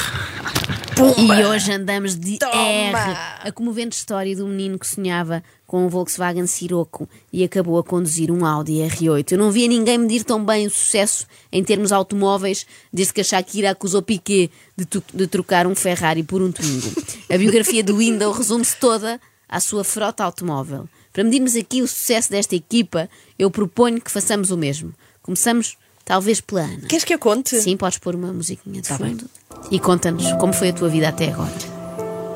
E 1.16 1.44
hoje 1.46 1.72
andamos 1.72 2.14
de 2.14 2.38
Toma! 2.38 2.52
R. 2.52 3.16
A 3.40 3.50
comovente 3.52 3.96
história 3.96 4.36
do 4.36 4.46
menino 4.46 4.78
que 4.78 4.86
sonhava 4.86 5.42
com 5.66 5.86
um 5.86 5.88
Volkswagen 5.88 6.46
Sirocco 6.46 7.08
e 7.32 7.42
acabou 7.42 7.78
a 7.78 7.84
conduzir 7.84 8.30
um 8.30 8.44
Audi 8.44 8.74
R8. 8.74 9.32
Eu 9.32 9.38
não 9.38 9.50
via 9.50 9.66
ninguém 9.66 9.96
medir 9.96 10.24
tão 10.24 10.44
bem 10.44 10.66
o 10.66 10.70
sucesso 10.70 11.26
em 11.50 11.64
termos 11.64 11.90
automóveis 11.90 12.66
desde 12.92 13.14
que 13.14 13.20
a 13.22 13.24
Shakira 13.24 13.70
acusou 13.70 14.02
Piquet 14.02 14.50
de, 14.76 14.86
de 15.14 15.26
trocar 15.26 15.66
um 15.66 15.74
Ferrari 15.74 16.22
por 16.22 16.42
um 16.42 16.52
Twingo. 16.52 16.90
A 17.32 17.38
biografia 17.38 17.82
do 17.82 17.96
Window 17.96 18.30
resume-se 18.32 18.76
toda 18.76 19.18
à 19.48 19.58
sua 19.58 19.84
frota 19.84 20.22
automóvel. 20.22 20.86
Para 21.12 21.24
medirmos 21.24 21.56
aqui 21.56 21.80
o 21.80 21.88
sucesso 21.88 22.30
desta 22.30 22.54
equipa, 22.54 23.08
eu 23.38 23.50
proponho 23.50 24.00
que 24.00 24.10
façamos 24.10 24.50
o 24.50 24.56
mesmo. 24.56 24.94
Começamos, 25.22 25.76
talvez, 26.04 26.40
pela 26.40 26.62
Ana. 26.62 26.86
Queres 26.88 27.04
que 27.04 27.14
eu 27.14 27.18
conte? 27.18 27.58
Sim, 27.60 27.76
podes 27.76 27.98
pôr 27.98 28.14
uma 28.14 28.32
musiquinha 28.32 28.82
de 28.82 28.88
Tá 28.88 28.98
fundo. 28.98 29.28
E 29.70 29.78
conta-nos 29.78 30.32
como 30.34 30.52
foi 30.52 30.70
a 30.70 30.72
tua 30.72 30.88
vida 30.88 31.08
até 31.08 31.28
agora. 31.28 31.52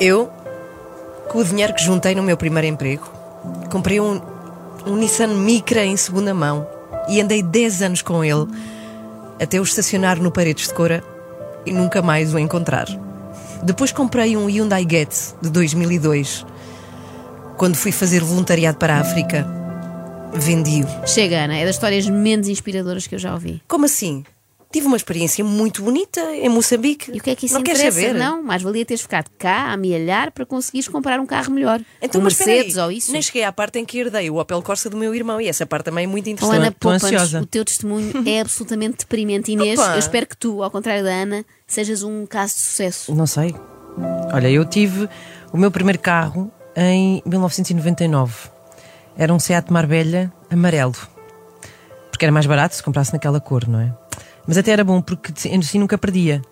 Eu, 0.01 0.31
com 1.29 1.39
o 1.39 1.45
dinheiro 1.45 1.75
que 1.75 1.83
juntei 1.83 2.15
no 2.15 2.23
meu 2.23 2.37
primeiro 2.37 2.67
emprego, 2.67 3.09
comprei 3.71 4.01
um, 4.01 4.21
um 4.87 4.97
Nissan 4.97 5.29
Micra 5.29 5.85
em 5.85 5.97
segunda 5.97 6.35
mão 6.35 6.67
e 7.09 7.21
andei 7.21 7.43
10 7.43 7.83
anos 7.83 8.03
com 8.03 8.25
ele 8.25 8.47
até 9.41 9.61
o 9.61 9.63
estacionar 9.63 10.21
no 10.21 10.31
Paredes 10.31 10.69
de 10.69 10.75
Cora 10.75 11.03
e 11.67 11.73
nunca 11.73 12.03
mais 12.03 12.35
o 12.35 12.39
encontrar. 12.39 12.87
Depois 13.63 13.93
comprei 13.93 14.37
um 14.37 14.47
Hyundai 14.47 14.87
Getz 14.89 15.35
de 15.41 15.51
2002. 15.51 16.45
Quando 17.57 17.77
fui 17.77 17.93
fazer 17.93 18.23
voluntariado 18.23 18.79
para 18.79 18.97
a 18.97 19.01
África, 19.01 19.47
vendi-o. 20.35 20.87
Chega, 21.07 21.45
Ana, 21.45 21.57
é 21.57 21.65
das 21.65 21.77
histórias 21.77 22.07
menos 22.09 22.49
inspiradoras 22.49 23.07
que 23.07 23.15
eu 23.15 23.19
já 23.19 23.33
ouvi. 23.33 23.63
Como 23.67 23.87
assim? 23.87 24.25
Tive 24.75 24.89
uma 24.89 24.97
experiência 24.97 25.45
muito 25.45 25.85
bonita 25.85 26.21
em 26.35 26.49
Moçambique. 26.49 27.13
E 27.15 27.19
o 27.21 27.23
que 27.23 27.31
é 27.31 27.37
que 27.37 27.47
isso 27.47 27.55
Não 27.55 27.63
queres 27.63 27.79
interessa? 27.81 28.01
saber? 28.09 28.19
Não, 28.19 28.43
mais 28.43 28.61
valia 28.61 28.85
teres 28.85 29.03
ficado 29.03 29.31
cá 29.39 29.67
a 29.69 29.73
amealhar 29.75 30.33
para 30.33 30.45
conseguires 30.45 30.89
comprar 30.89 31.21
um 31.21 31.27
carro 31.27 31.53
melhor. 31.53 31.81
Então, 32.03 32.21
um 32.21 32.25
mas 32.25 32.41
aí, 32.41 32.47
Mercedes 32.49 32.77
ou 32.77 32.91
isso. 32.91 33.13
Nem 33.13 33.23
cheguei 33.23 33.45
à 33.45 33.53
parte 33.53 33.79
em 33.79 33.85
que 33.85 33.97
herdei 34.01 34.29
o 34.31 34.39
Opel 34.41 34.61
Corsa 34.63 34.91
do 34.91 34.97
meu 34.97 35.15
irmão 35.15 35.41
e 35.41 35.47
essa 35.47 35.65
parte 35.65 35.85
também 35.85 36.03
é 36.03 36.07
muito 36.09 36.27
Oh, 36.27 36.31
interessante. 36.31 36.57
Ana, 36.57 36.67
Estou 36.71 36.91
poupa-nos, 36.91 37.05
ansiosa. 37.05 37.41
o 37.43 37.47
teu 37.47 37.65
testemunho 37.65 38.13
é 38.27 38.41
absolutamente 38.41 38.97
deprimente. 38.99 39.53
Inês, 39.53 39.79
Opa. 39.79 39.93
eu 39.93 39.99
espero 40.01 40.27
que 40.27 40.37
tu, 40.37 40.61
ao 40.61 40.73
contrário 40.73 41.05
da 41.05 41.11
Ana, 41.13 41.45
sejas 41.69 42.03
um 42.03 42.27
caso 42.27 42.55
de 42.55 42.61
sucesso. 42.63 43.15
Não 43.15 43.29
sei. 43.29 43.55
Olha, 44.33 44.51
eu 44.51 44.65
tive 44.65 45.09
o 45.53 45.57
meu 45.57 45.71
primeiro 45.71 46.01
carro 46.01 46.51
em 46.75 47.23
1999. 47.25 48.49
Era 49.17 49.33
um 49.33 49.39
Seat 49.39 49.73
Marbella 49.73 50.33
amarelo. 50.51 50.97
Porque 52.11 52.25
era 52.25 52.33
mais 52.33 52.47
barato 52.47 52.75
se 52.75 52.83
comprasse 52.83 53.13
naquela 53.13 53.39
cor, 53.41 53.69
não 53.69 53.79
é? 53.79 53.93
Mas 54.47 54.59
até 54.59 54.73
era 54.73 54.85
bom 54.85 55.01
porque 55.01 55.33
assim 55.59 55.79
nunca 55.79 55.97
perdia. 55.97 56.43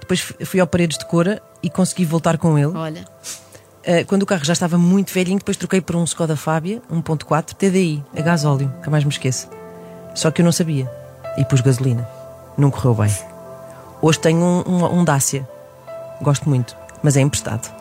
Depois 0.00 0.20
fui 0.20 0.60
ao 0.60 0.66
Paredes 0.66 0.98
de 0.98 1.06
Cora 1.06 1.42
e 1.62 1.68
consegui 1.68 2.04
voltar 2.04 2.38
com 2.38 2.58
ele. 2.58 2.76
Olha, 2.76 3.04
Uh, 3.88 4.04
quando 4.06 4.22
o 4.22 4.26
carro 4.26 4.44
já 4.44 4.52
estava 4.52 4.76
muito 4.76 5.14
velhinho, 5.14 5.38
depois 5.38 5.56
troquei 5.56 5.80
por 5.80 5.96
um 5.96 6.04
Skoda 6.04 6.36
Fábia 6.36 6.82
1.4 6.92 7.54
TDI, 7.54 8.04
a 8.14 8.20
gasóleo, 8.20 8.70
nunca 8.76 8.90
mais 8.90 9.02
me 9.02 9.08
esqueço. 9.08 9.48
Só 10.14 10.30
que 10.30 10.42
eu 10.42 10.44
não 10.44 10.52
sabia. 10.52 10.90
E 11.38 11.44
pus 11.46 11.62
gasolina. 11.62 12.06
Não 12.58 12.70
correu 12.70 12.94
bem. 12.94 13.10
Hoje 14.02 14.18
tenho 14.18 14.40
um, 14.40 14.62
um, 14.66 14.98
um 14.98 15.04
Dacia. 15.04 15.48
Gosto 16.20 16.48
muito, 16.48 16.76
mas 17.02 17.16
é 17.16 17.22
emprestado. 17.22 17.72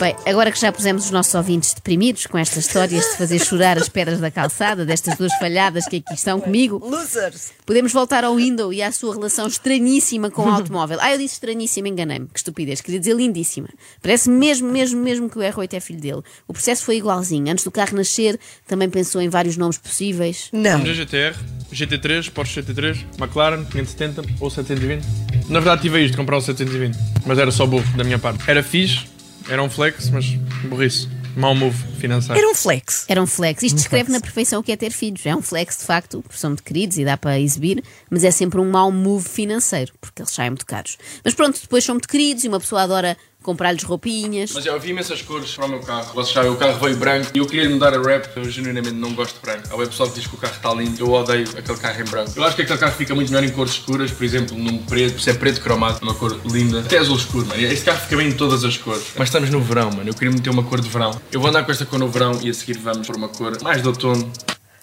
Bem, 0.00 0.16
agora 0.26 0.50
que 0.52 0.60
já 0.60 0.72
pusemos 0.72 1.06
os 1.06 1.10
nossos 1.10 1.34
ouvintes 1.34 1.74
deprimidos 1.74 2.26
com 2.26 2.38
estas 2.38 2.66
histórias 2.66 3.04
de 3.04 3.16
fazer 3.16 3.38
chorar 3.38 3.78
as 3.78 3.88
pedras 3.88 4.20
da 4.20 4.30
calçada, 4.30 4.84
destas 4.84 5.16
duas 5.16 5.32
falhadas 5.34 5.86
que 5.86 5.96
aqui 5.96 6.14
estão 6.14 6.40
comigo, 6.40 6.78
Losers! 6.84 7.52
Podemos 7.66 7.92
voltar 7.92 8.22
ao 8.22 8.36
Window 8.36 8.72
e 8.72 8.80
à 8.80 8.92
sua 8.92 9.14
relação 9.14 9.46
estranhíssima 9.46 10.30
com 10.30 10.42
o 10.42 10.48
automóvel. 10.48 10.98
Ah, 11.00 11.12
eu 11.12 11.18
disse 11.18 11.34
estranhíssima, 11.34 11.88
enganei-me. 11.88 12.28
Que 12.28 12.38
estupidez. 12.38 12.80
Queria 12.80 13.00
dizer 13.00 13.16
lindíssima. 13.16 13.68
Parece 14.00 14.30
mesmo, 14.30 14.70
mesmo, 14.70 15.02
mesmo 15.02 15.28
que 15.28 15.36
o 15.36 15.42
R8 15.42 15.74
é 15.74 15.80
filho 15.80 16.00
dele. 16.00 16.22
O 16.46 16.52
processo 16.52 16.84
foi 16.84 16.98
igualzinho. 16.98 17.50
Antes 17.50 17.64
do 17.64 17.70
carro 17.72 17.96
nascer, 17.96 18.38
também 18.68 18.88
pensou 18.88 19.20
em 19.20 19.28
vários 19.28 19.56
nomes 19.56 19.78
possíveis. 19.78 20.48
Não. 20.52 20.80
Temos 20.80 20.90
a 20.90 20.94
GTR, 20.94 21.36
GT3, 21.72 22.30
Porsche 22.30 22.62
GT3, 22.62 23.04
McLaren 23.18 23.64
570 23.64 24.22
ou 24.40 24.48
720. 24.48 25.04
Na 25.48 25.58
verdade 25.58 25.82
tive 25.82 26.00
isto 26.00 26.12
de 26.12 26.18
comprar 26.18 26.38
um 26.38 26.40
720, 26.40 26.96
mas 27.26 27.38
era 27.38 27.50
só 27.50 27.66
burro 27.66 27.96
da 27.96 28.04
minha 28.04 28.18
parte. 28.18 28.48
Era 28.48 28.62
fixe, 28.62 29.06
era 29.48 29.62
um 29.62 29.70
flex, 29.70 30.10
mas 30.10 30.26
burrice. 30.64 31.08
Mau 31.36 31.54
move 31.54 31.76
financeiro. 32.00 32.38
Era 32.40 32.48
um 32.48 32.54
flex. 32.54 33.04
Era 33.08 33.22
um 33.22 33.26
flex. 33.26 33.62
Isto 33.62 33.76
descreve 33.76 34.10
na 34.10 34.20
perfeição 34.20 34.60
o 34.60 34.62
que 34.62 34.72
é 34.72 34.76
ter 34.76 34.90
filhos. 34.90 35.26
É 35.26 35.36
um 35.36 35.42
flex, 35.42 35.76
de 35.76 35.84
facto, 35.84 36.22
porque 36.22 36.38
são 36.38 36.50
muito 36.50 36.62
queridos 36.62 36.96
e 36.96 37.04
dá 37.04 37.18
para 37.18 37.38
exibir, 37.38 37.84
mas 38.08 38.24
é 38.24 38.30
sempre 38.30 38.58
um 38.58 38.70
mau 38.70 38.90
move 38.90 39.28
financeiro, 39.28 39.92
porque 40.00 40.22
eles 40.22 40.32
saem 40.32 40.48
muito 40.48 40.64
caros. 40.64 40.96
Mas 41.22 41.34
pronto, 41.34 41.60
depois 41.60 41.84
são 41.84 41.94
muito 41.94 42.08
queridos 42.08 42.42
e 42.44 42.48
uma 42.48 42.58
pessoa 42.58 42.82
adora 42.82 43.18
comprar-lhes 43.46 43.84
roupinhas. 43.84 44.50
Mas 44.52 44.64
já 44.64 44.76
vi 44.76 44.90
imensas 44.90 45.22
cores 45.22 45.54
para 45.54 45.66
o 45.66 45.68
meu 45.68 45.78
carro. 45.78 46.12
Vocês 46.12 46.34
sabem, 46.34 46.50
o 46.50 46.56
carro 46.56 46.78
veio 46.80 46.96
branco 46.96 47.30
e 47.32 47.38
eu 47.38 47.46
queria 47.46 47.70
mudar 47.70 47.94
a 47.94 48.02
rap. 48.02 48.28
Eu 48.36 48.44
genuinamente 48.50 48.96
não 48.96 49.14
gosto 49.14 49.36
de 49.36 49.40
branco. 49.40 49.68
Há 49.70 49.76
o 49.76 49.86
pessoal 49.86 50.08
que 50.10 50.16
diz 50.16 50.26
que 50.26 50.34
o 50.34 50.38
carro 50.38 50.54
está 50.56 50.74
lindo. 50.74 51.00
Eu 51.00 51.12
odeio 51.12 51.48
aquele 51.56 51.78
carro 51.78 52.00
em 52.00 52.04
branco. 52.04 52.32
Eu 52.34 52.44
acho 52.44 52.56
que 52.56 52.62
aquele 52.62 52.78
carro 52.78 52.92
fica 52.92 53.14
muito 53.14 53.32
melhor 53.32 53.48
em 53.48 53.52
cores 53.52 53.74
escuras, 53.74 54.10
por 54.10 54.24
exemplo, 54.24 54.58
num 54.58 54.78
preto. 54.78 55.20
Se 55.20 55.30
é 55.30 55.34
preto 55.34 55.60
cromado, 55.60 56.00
uma 56.02 56.14
cor 56.14 56.38
linda. 56.44 56.80
Até 56.80 56.98
azul 56.98 57.16
escuro, 57.16 57.46
mano. 57.46 57.62
Este 57.62 57.84
carro 57.84 58.00
fica 58.00 58.16
bem 58.16 58.28
em 58.28 58.32
todas 58.32 58.64
as 58.64 58.76
cores. 58.76 59.04
Mas 59.16 59.28
estamos 59.28 59.48
no 59.48 59.60
verão, 59.60 59.90
mano. 59.92 60.10
Eu 60.10 60.14
queria 60.14 60.34
meter 60.34 60.50
uma 60.50 60.64
cor 60.64 60.80
de 60.80 60.88
verão. 60.88 61.18
Eu 61.30 61.40
vou 61.40 61.48
andar 61.48 61.64
com 61.64 61.70
esta 61.70 61.86
cor 61.86 62.00
no 62.00 62.08
verão 62.08 62.40
e 62.42 62.50
a 62.50 62.54
seguir 62.54 62.78
vamos 62.78 63.06
por 63.06 63.14
uma 63.14 63.28
cor 63.28 63.62
mais 63.62 63.80
de 63.80 63.86
outono. 63.86 64.28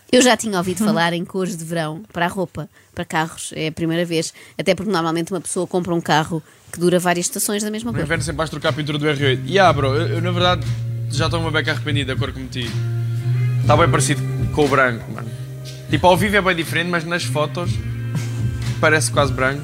Eu 0.10 0.22
já 0.22 0.38
tinha 0.38 0.58
ouvido 0.58 0.78
falar 0.86 1.12
em 1.12 1.26
cores 1.26 1.58
de 1.58 1.66
verão 1.66 2.02
para 2.14 2.26
a 2.26 2.30
roupa, 2.30 2.70
para 2.96 3.04
carros, 3.04 3.52
é 3.56 3.68
a 3.68 3.72
primeira 3.72 4.06
vez. 4.06 4.34
Até 4.58 4.74
porque 4.74 4.92
normalmente 4.92 5.34
uma 5.34 5.42
pessoa 5.42 5.68
compra 5.68 5.94
um 5.94 6.00
carro 6.00 6.42
que 6.74 6.80
dura 6.80 6.98
várias 7.00 7.28
estações 7.28 7.62
da 7.64 7.70
mesma 7.70 7.92
No 7.92 7.98
cor. 7.98 8.04
inverno 8.04 8.24
sempre 8.24 8.38
vais 8.40 8.50
trocar 8.50 8.70
a 8.70 8.74
pintura 8.74 8.98
do 8.98 9.06
R8. 9.06 9.42
E 9.46 9.60
ah, 9.60 9.72
bro, 9.72 9.94
eu, 9.94 10.08
eu, 10.16 10.22
na 10.22 10.32
verdade 10.32 10.66
já 11.12 11.26
estou 11.26 11.40
uma 11.40 11.52
beca 11.52 11.72
arrependida 11.72 12.16
da 12.16 12.20
cor 12.20 12.32
que 12.34 12.40
meti. 12.40 12.68
Está 13.62 13.78
bem 13.78 13.88
parecido 13.90 14.22
com 14.54 14.66
o 14.66 14.68
branco, 14.68 15.10
mano. 15.12 15.30
Tipo, 15.90 16.08
ao 16.08 16.18
vivo 16.18 16.36
é 16.36 16.42
bem 16.42 16.56
diferente, 16.56 16.90
mas 16.90 17.06
nas 17.06 17.24
fotos 17.24 17.70
parece 18.82 19.12
quase 19.12 19.32
branco. 19.32 19.64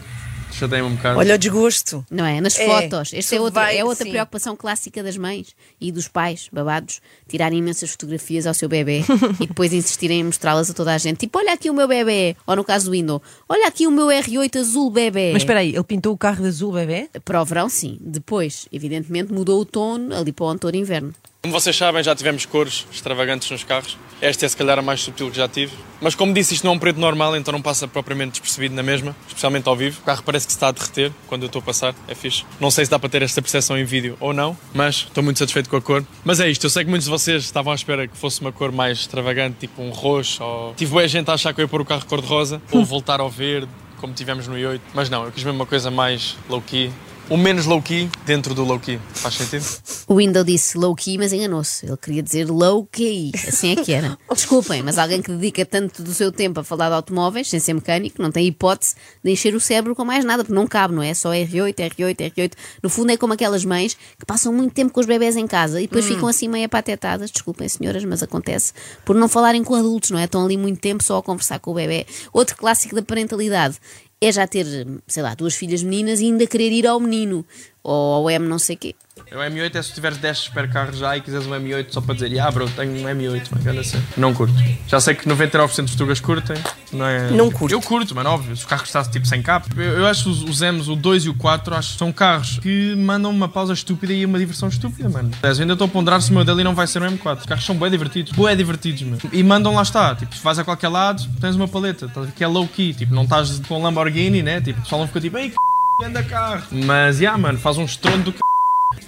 Chateia-me 0.60 0.90
um 0.90 0.96
bocado. 0.96 1.20
Olha 1.20 1.36
o 1.36 1.38
desgosto. 1.38 2.06
Não 2.12 2.26
é? 2.26 2.40
Nas 2.42 2.58
É, 2.60 2.66
fotos. 2.66 3.14
Esta 3.14 3.36
é 3.36 3.40
outra, 3.42 3.62
vai, 3.62 3.78
é 3.78 3.84
outra 3.86 4.04
sim. 4.06 4.12
preocupação 4.12 4.56
clássica 4.56 5.02
das 5.02 5.18
mães 5.18 5.56
e 5.80 5.92
dos 5.92 6.08
pais, 6.08 6.50
babados, 6.52 7.02
tirarem 7.28 7.60
imensas 7.60 7.92
fotografias 7.92 8.46
ao 8.46 8.54
seu 8.54 8.68
bebê 8.70 9.04
e 9.40 9.48
depois 9.48 9.74
insistirem 9.74 10.20
em 10.20 10.24
mostrá-las 10.24 10.70
a 10.70 10.74
toda 10.74 10.94
a 10.94 10.98
gente. 10.98 11.18
Tipo, 11.18 11.40
olha 11.40 11.54
aqui 11.54 11.70
o 11.70 11.74
meu 11.74 11.88
bebê. 11.88 12.36
Ou 12.46 12.56
no 12.56 12.64
caso 12.64 12.86
do 12.86 12.92
Windows, 12.92 13.22
olha 13.48 13.68
aqui 13.68 13.88
o 13.88 13.92
meu 13.92 14.08
R8 14.08 14.60
azul 14.60 14.90
bebê. 14.92 15.32
Mas 15.34 15.42
espera 15.42 15.60
aí, 15.60 15.70
ele 15.74 15.84
pintou 15.84 16.14
o 16.14 16.18
carro 16.18 16.42
de 16.44 16.50
azul, 16.50 16.74
bebê? 16.74 17.10
Para 17.24 17.42
o 17.42 17.46
verão, 17.46 17.70
sim. 17.70 17.98
Depois, 18.02 18.68
evidentemente, 18.72 19.32
mudou 19.34 19.62
o 19.62 19.66
tom 19.66 20.10
ali 20.12 20.32
para 20.32 20.46
o 20.46 20.48
outono 20.50 20.76
e 20.76 20.80
inverno. 20.80 21.14
Como 21.42 21.54
vocês 21.54 21.74
sabem, 21.74 22.04
já 22.04 22.14
tivemos 22.14 22.46
cores 22.46 22.86
extravagantes 22.92 23.50
nos 23.50 23.64
carros. 23.64 23.98
Esta 24.20 24.46
é 24.46 24.50
se 24.50 24.58
calhar 24.58 24.78
a 24.78 24.82
mais 24.82 25.00
subtil 25.00 25.32
que 25.32 25.38
já 25.38 25.48
tive. 25.48 25.72
Mas 26.02 26.14
como 26.14 26.34
disse, 26.34 26.54
isto 26.54 26.66
não 26.66 26.74
é 26.74 26.76
um 26.76 26.80
preto 26.80 27.00
normal, 27.00 27.34
então 27.38 27.54
não 27.54 27.62
passa 27.62 27.88
propriamente 27.88 28.32
despercebido 28.32 28.76
na 28.76 28.84
mesma, 28.84 29.16
especialmente 29.26 29.66
ao 29.70 29.74
vivo. 29.74 30.02
O 30.02 30.04
carro 30.04 30.22
parece 30.22 30.46
que 30.46 30.52
se 30.52 30.58
está 30.58 30.68
a 30.68 30.72
derreter 30.74 31.14
quando 31.28 31.44
eu 31.44 31.48
estou 31.48 31.62
a 31.62 31.64
passar, 31.64 31.96
é 32.10 32.14
fixe. 32.14 32.44
Não 32.60 32.70
sei 32.70 32.84
se 32.84 32.92
dá 32.92 33.00
para 33.00 33.08
ter 33.08 33.22
esta 33.22 33.42
percepção 33.42 33.78
em 33.78 33.86
vídeo 33.86 34.18
ou 34.20 34.34
não, 34.34 34.58
mas 34.74 34.96
estou 34.96 35.24
muito 35.24 35.40
satisfeito 35.40 35.70
com 35.70 35.78
a 35.78 35.82
cor. 35.82 36.04
Mas 36.26 36.42
é 36.42 36.50
isto, 36.50 36.66
eu 36.66 36.70
sei 36.70 36.84
que 36.84 36.90
muitos 36.90 37.06
de 37.06 37.12
vocês 37.12 37.46
estavam 37.46 37.72
à 37.72 37.76
espera 37.76 38.06
que 38.06 38.18
fosse 38.18 38.42
uma 38.42 38.52
cor 38.52 38.74
mais 38.74 39.00
extravagante, 39.00 39.60
tipo 39.62 39.82
um 39.82 39.92
roxo, 39.92 40.44
ou... 40.44 40.74
Tive 40.74 40.92
boa 40.92 41.08
gente 41.08 41.32
a 41.32 41.36
achar 41.36 41.54
que 41.54 41.62
eu 41.62 41.64
ia 41.64 41.70
pôr 41.70 41.80
o 41.80 41.86
carro 41.86 42.06
cor-de-rosa, 42.06 42.62
ou 42.70 42.84
voltar 42.84 43.22
ao 43.22 43.30
verde, 43.30 43.70
como 44.02 44.14
tivemos 44.14 44.46
no 44.46 44.56
i8. 44.56 44.82
Mas 44.94 45.10
não, 45.10 45.24
eu 45.24 45.32
quis 45.32 45.46
mesmo 45.46 45.58
uma 45.58 45.66
coisa 45.66 45.90
mais 45.90 46.36
low-key. 46.50 46.92
O 47.30 47.38
menos 47.38 47.68
low-key 47.68 48.10
dentro 48.26 48.56
do 48.56 48.64
low-key. 48.64 49.00
Faz 49.14 49.36
sentido? 49.36 49.64
O 50.08 50.16
Windows 50.16 50.44
disse 50.48 50.76
low 50.76 50.96
key, 50.96 51.16
mas 51.16 51.32
enganou-se. 51.32 51.86
Ele 51.86 51.96
queria 51.96 52.24
dizer 52.24 52.50
low 52.50 52.88
key. 52.88 53.32
Assim 53.48 53.74
é 53.74 53.76
que 53.76 53.94
era. 53.94 54.18
Desculpem, 54.34 54.82
mas 54.82 54.98
alguém 54.98 55.22
que 55.22 55.32
dedica 55.32 55.64
tanto 55.64 56.02
do 56.02 56.12
seu 56.12 56.32
tempo 56.32 56.60
a 56.60 56.64
falar 56.64 56.90
de 56.90 56.96
automóveis, 56.96 57.48
sem 57.48 57.60
ser 57.60 57.74
mecânico, 57.74 58.20
não 58.20 58.32
tem 58.32 58.48
hipótese 58.48 58.96
de 59.24 59.30
encher 59.30 59.54
o 59.54 59.60
cérebro 59.60 59.94
com 59.94 60.04
mais 60.04 60.26
nada, 60.26 60.44
porque 60.44 60.56
não 60.56 60.66
cabe, 60.66 60.96
não 60.96 61.04
é? 61.04 61.14
Só 61.14 61.30
R8, 61.30 61.76
R8, 61.76 62.34
R8. 62.34 62.54
No 62.82 62.90
fundo 62.90 63.12
é 63.12 63.18
como 63.18 63.34
aquelas 63.34 63.64
mães 63.64 63.96
que 64.18 64.26
passam 64.26 64.52
muito 64.52 64.74
tempo 64.74 64.92
com 64.92 65.00
os 65.00 65.06
bebés 65.06 65.36
em 65.36 65.46
casa 65.46 65.80
e 65.80 65.84
depois 65.84 66.06
ficam 66.06 66.28
assim 66.28 66.48
meio 66.48 66.66
apatetadas, 66.66 67.30
desculpem 67.30 67.70
senhoras, 67.70 68.04
mas 68.06 68.24
acontece, 68.24 68.74
por 69.06 69.16
não 69.16 69.30
falarem 69.30 69.64
com 69.64 69.76
adultos, 69.76 70.10
não 70.10 70.18
é? 70.18 70.24
Estão 70.24 70.44
ali 70.44 70.58
muito 70.58 70.80
tempo 70.80 71.04
só 71.04 71.20
a 71.20 71.22
conversar 71.22 71.60
com 71.60 71.70
o 71.70 71.76
bebê. 71.76 72.08
Outro 72.34 72.58
clássico 72.58 72.96
da 72.96 73.04
parentalidade 73.04 73.78
é 74.22 74.32
já 74.32 74.46
ter, 74.46 74.66
sei 75.08 75.24
lá, 75.24 75.34
duas 75.34 75.56
filhas 75.56 75.82
meninas 75.82 76.20
e 76.20 76.26
ainda 76.26 76.46
querer 76.46 76.72
ir 76.72 76.86
ao 76.86 77.00
menino 77.00 77.46
ou 77.84 78.14
ao 78.14 78.30
M 78.30 78.48
não 78.48 78.60
sei 78.60 78.76
quê. 78.76 78.96
O 79.32 79.36
M8 79.36 79.76
é 79.76 79.82
se 79.82 79.94
tiveres 79.94 80.18
10 80.18 80.38
supercarros 80.40 80.98
já 80.98 81.16
e 81.16 81.22
quiseres 81.22 81.46
um 81.46 81.52
M8 81.52 81.88
só 81.90 82.02
para 82.02 82.16
dizer, 82.16 82.40
ah, 82.40 82.50
bro, 82.50 82.68
tenho 82.70 82.92
um 82.92 83.04
M8, 83.04 83.48
mas 83.52 83.68
anda 83.68 83.82
assim. 83.82 84.02
Não 84.18 84.34
curto. 84.34 84.56
Já 84.88 85.00
sei 85.00 85.14
que 85.14 85.30
99% 85.30 85.84
dos 85.84 85.94
tugas 85.96 86.20
curtem, 86.20 86.58
não 86.92 87.06
é? 87.06 87.30
Não 87.30 87.52
curto. 87.52 87.72
Eu 87.72 87.82
curto, 87.82 88.16
mano, 88.16 88.32
óbvio. 88.32 88.58
Se 88.58 88.66
o 88.66 88.68
carro 88.68 88.82
custasse 88.82 89.12
tipo 89.12 89.28
sem 89.28 89.42
capa. 89.44 89.68
Eu, 89.78 90.00
eu 90.00 90.08
acho 90.08 90.30
os, 90.30 90.42
os 90.42 90.62
M's, 90.62 90.88
o 90.88 90.96
2 90.96 91.26
e 91.26 91.30
o 91.30 91.36
4, 91.36 91.76
acho 91.76 91.94
que 91.94 92.00
são 92.00 92.12
carros 92.12 92.58
que 92.60 92.96
mandam 92.96 93.30
uma 93.30 93.48
pausa 93.48 93.74
estúpida 93.74 94.14
e 94.14 94.26
uma 94.26 94.40
diversão 94.40 94.68
estúpida, 94.68 95.08
mano. 95.08 95.30
Eu 95.44 95.50
ainda 95.52 95.74
estou 95.74 95.86
a 95.86 95.90
ponderar 95.90 96.22
se 96.22 96.32
o 96.32 96.34
meu 96.34 96.44
dele 96.44 96.64
não 96.64 96.74
vai 96.74 96.88
ser 96.88 97.02
um 97.04 97.06
M4. 97.06 97.40
Os 97.40 97.46
carros 97.46 97.66
são 97.66 97.76
bem 97.76 97.92
divertidos. 97.92 98.32
Bué 98.32 98.56
divertidos, 98.56 99.04
mano. 99.04 99.20
E 99.32 99.44
mandam 99.44 99.76
lá 99.76 99.84
está. 99.84 100.16
Tipo, 100.16 100.36
se 100.36 100.44
vais 100.44 100.58
a 100.58 100.64
qualquer 100.64 100.90
lado, 100.90 101.24
tens 101.40 101.56
uma 101.56 101.68
paleta, 101.68 102.08
ver, 102.08 102.32
que 102.32 102.44
é 102.44 102.48
low 102.48 102.68
key. 102.68 102.96
Tipo, 102.96 103.14
não 103.14 103.24
estás 103.24 103.60
com 103.68 103.80
um 103.80 103.84
Lamborghini, 103.84 104.42
né? 104.42 104.60
Tipo, 104.60 104.80
o 104.80 104.84
pessoal 104.84 105.02
não 105.02 105.08
fica 105.08 105.22
tipo, 105.22 105.38
ei, 105.38 105.52
que 105.52 106.06
anda 106.06 106.24
carro. 106.24 106.64
Mas, 106.72 107.18
já, 107.18 107.38
mano, 107.38 107.60
faz 107.60 107.78
um 107.78 107.86
estrondo 107.86 108.24
do 108.24 108.32
c... 108.32 108.49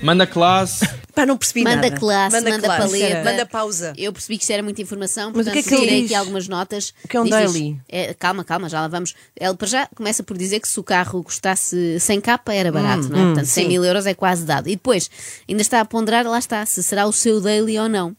Manda 0.02 0.26
classe. 0.26 0.86
Pá, 1.14 1.26
não 1.26 1.38
percebi 1.38 1.64
Manda 1.64 1.90
nada. 1.90 1.98
classe, 1.98 2.36
manda, 2.36 2.60
classe. 2.60 2.82
paleta. 2.82 3.24
Manda 3.24 3.46
pausa. 3.46 3.94
Eu 3.98 4.14
percebi 4.14 4.38
que 4.38 4.44
isto 4.44 4.52
era 4.52 4.64
muita 4.64 4.82
informação, 4.82 5.32
Mas 5.36 5.48
o 5.48 5.52
portanto 5.52 5.54
que 5.54 5.60
é 5.60 5.78
que 5.78 5.84
tirei 5.84 6.06
aqui 6.06 6.16
algumas 6.16 6.48
notas. 6.48 6.94
O 7.04 7.08
que 7.08 7.18
é 7.18 7.20
um 7.20 7.24
Diz, 7.24 7.32
daily? 7.32 7.80
É, 7.90 8.14
calma, 8.14 8.44
calma, 8.44 8.70
já 8.70 8.82
lá 8.82 8.88
vamos. 8.88 9.14
Ele 9.40 9.54
para 9.56 9.68
já 9.68 9.88
começa 9.96 10.24
por 10.24 10.38
dizer 10.38 10.60
que 10.60 10.68
se 10.68 10.80
o 10.80 10.84
carro 10.84 11.24
custasse 11.24 12.00
100 12.00 12.22
capa 12.22 12.54
era 12.54 12.72
barato, 12.72 13.10
não 13.10 13.20
é? 13.20 13.26
Portanto, 13.26 13.46
100 13.46 13.68
mil 13.68 13.84
euros 13.86 14.06
é 14.06 14.14
quase 14.14 14.46
dado. 14.46 14.68
E 14.68 14.76
depois 14.76 15.10
ainda 15.50 15.62
está 15.62 15.80
a 15.82 15.86
ponderar, 15.86 16.26
lá 16.26 16.40
está, 16.40 16.66
se 16.66 16.82
será 16.84 17.06
o 17.06 17.12
seu 17.12 17.42
daily 17.42 17.78
ou 17.80 17.90
não. 17.90 18.16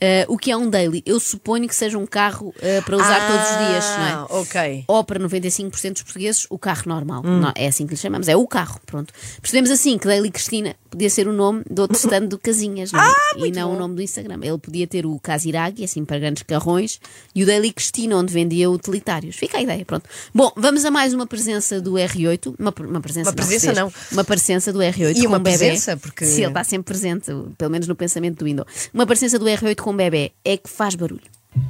Eh, 0.00 0.26
o 0.28 0.36
que 0.36 0.50
é 0.50 0.56
um 0.56 0.68
daily? 0.68 1.02
Eu 1.06 1.20
suponho 1.20 1.66
que 1.68 1.74
seja 1.74 1.96
um 1.96 2.06
carro 2.06 2.54
eh, 2.60 2.80
para 2.80 2.96
usar 2.96 3.26
todos 3.26 3.50
os 3.50 3.68
dias, 3.68 3.84
não 3.98 4.06
é? 4.06 4.12
Ah, 4.12 4.26
ok. 4.28 4.84
ou 4.88 5.04
para 5.04 5.20
95% 5.20 5.92
dos 5.92 6.02
portugueses, 6.02 6.46
o 6.50 6.58
carro 6.58 6.82
normal. 6.86 7.22
Não, 7.22 7.52
é 7.54 7.68
assim 7.68 7.86
que 7.86 7.94
lhe 7.94 8.00
chamamos, 8.00 8.28
é 8.28 8.36
o 8.36 8.46
carro, 8.46 8.80
pronto. 8.84 9.12
Percebemos 9.40 9.70
assim 9.70 9.96
que 9.96 10.06
Daily 10.06 10.30
Cristina 10.30 10.74
podia 10.90 11.08
ser 11.08 11.28
o 11.28 11.32
nome 11.32 11.62
do 11.70 11.82
outro 11.82 11.96
stand 11.96 12.33
do 12.34 12.38
Casinhas, 12.40 12.90
não 12.92 13.00
é? 13.00 13.12
e 13.38 13.50
não 13.52 13.74
o 13.74 13.78
nome 13.78 13.94
do 13.94 14.02
Instagram. 14.02 14.38
Ele 14.42 14.58
podia 14.58 14.86
ter 14.86 15.06
o 15.06 15.18
Casiraghi, 15.18 15.84
assim 15.84 16.04
para 16.04 16.18
grandes 16.18 16.42
carrões, 16.42 17.00
e 17.34 17.42
o 17.42 17.46
Daily 17.46 17.72
Cristina, 17.72 18.16
onde 18.16 18.32
vendia 18.32 18.68
utilitários. 18.70 19.36
Fica 19.36 19.58
a 19.58 19.62
ideia, 19.62 19.84
pronto. 19.84 20.08
Bom, 20.34 20.52
vamos 20.56 20.84
a 20.84 20.90
mais 20.90 21.12
uma 21.14 21.26
presença 21.26 21.80
do 21.80 21.92
R8. 21.92 22.54
Uma, 22.58 22.74
uma 22.88 23.00
presença, 23.00 23.30
Uma 23.30 23.34
presença, 23.36 23.66
vocês. 23.66 23.76
não. 23.78 23.92
Uma 24.12 24.24
presença 24.24 24.72
do 24.72 24.78
R8 24.80 25.16
E 25.16 25.22
com 25.22 25.28
uma 25.28 25.38
um 25.38 25.42
bebê. 25.42 25.58
presença, 25.58 25.96
porque- 25.96 26.24
Sim, 26.26 26.40
ele 26.42 26.46
está 26.48 26.64
sempre 26.64 26.84
presente, 26.86 27.26
pelo 27.56 27.70
menos 27.70 27.86
no 27.88 27.94
pensamento 27.94 28.38
do 28.38 28.44
Windows. 28.44 28.90
Uma 28.92 29.06
presença 29.06 29.38
do 29.38 29.44
R8 29.46 29.76
com 29.82 29.90
um 29.92 29.96
bebê 29.96 30.32
é 30.44 30.56
que 30.56 30.68
faz 30.68 30.94
barulho. 30.94 31.22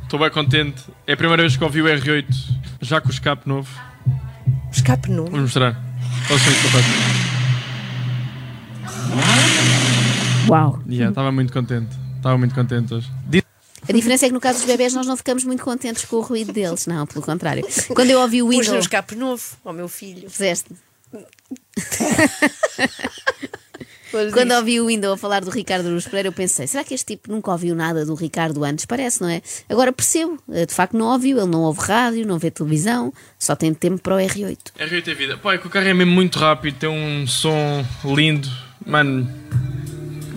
Estou 0.03 0.19
bem 0.19 0.31
contente. 0.31 0.83
É 1.07 1.13
a 1.13 1.17
primeira 1.17 1.43
vez 1.43 1.57
que 1.57 1.63
ouvi 1.65 1.83
o 1.83 1.85
R8 1.87 2.25
já 2.81 3.01
com 3.01 3.09
o 3.09 3.11
escape 3.11 3.47
novo. 3.49 3.69
Escape 4.73 5.11
novo. 5.11 5.31
Vou 5.31 5.41
mostrar. 5.41 5.79
Ouçam 6.31 6.53
isto, 6.53 6.67
rapaz. 6.69 6.85
Uau! 10.49 10.81
Yeah, 10.89 11.11
Estava 11.11 11.33
muito 11.33 11.53
contente. 11.53 11.97
Estava 12.17 12.39
muito 12.39 12.55
contente 12.55 12.95
hoje. 12.95 13.11
A 13.87 13.93
diferença 13.93 14.25
é 14.25 14.29
que 14.29 14.33
no 14.35 14.41
caso 14.41 14.59
dos 14.59 14.67
bebés 14.67 14.95
nós 14.95 15.07
não 15.07 15.17
ficamos 15.17 15.45
muito 15.45 15.63
contentes 15.63 16.05
com 16.07 16.17
o 16.17 16.21
ruído 16.21 16.53
deles, 16.53 16.87
não, 16.87 17.07
pelo 17.07 17.23
contrário. 17.23 17.67
Quando 17.95 18.11
eu 18.11 18.21
ouvi 18.21 18.43
o 18.43 18.47
Pus 18.47 18.57
um 18.57 18.61
Windows, 18.61 18.85
escape 18.85 19.15
novo 19.15 19.43
ao 19.65 19.75
meu 19.75 19.89
filho. 19.89 20.31
fizeste. 20.31 20.71
Quando 24.33 24.53
ouvi 24.53 24.81
o 24.81 24.87
Windows 24.87 25.15
a 25.15 25.17
falar 25.17 25.45
do 25.45 25.51
Ricardo 25.51 25.91
Luz 25.91 26.05
Pereira, 26.05 26.29
eu 26.29 26.33
pensei: 26.33 26.67
será 26.67 26.85
que 26.85 26.95
este 26.95 27.15
tipo 27.15 27.31
nunca 27.31 27.51
ouviu 27.51 27.75
nada 27.75 28.07
do 28.07 28.15
Ricardo 28.15 28.63
antes? 28.65 28.87
Parece, 28.87 29.21
não 29.21 29.29
é? 29.29 29.43
Agora 29.69 29.93
percebo, 29.93 30.39
eh, 30.53 30.65
de 30.67 30.73
facto 30.73 30.97
não 30.97 31.07
ouviu, 31.07 31.37
ele 31.39 31.51
não 31.51 31.63
ouve 31.63 31.81
rádio, 31.81 32.27
não 32.27 32.39
vê 32.39 32.51
televisão, 32.51 33.13
só 33.39 33.57
tem 33.57 33.75
tempo 33.75 33.99
para 33.99 34.15
o 34.15 34.19
R8. 34.19 34.59
R8 34.79 35.09
é 35.09 35.15
vida. 35.15 35.37
Pá, 35.37 35.55
é 35.55 35.59
que 35.59 35.67
o 35.67 35.71
carro 35.71 35.89
é 35.89 35.95
mesmo 35.95 36.13
muito 36.13 36.39
rápido, 36.39 36.77
tem 36.79 36.89
um 36.89 37.27
som 37.27 37.85
lindo. 38.05 38.49
Mano, 38.87 39.29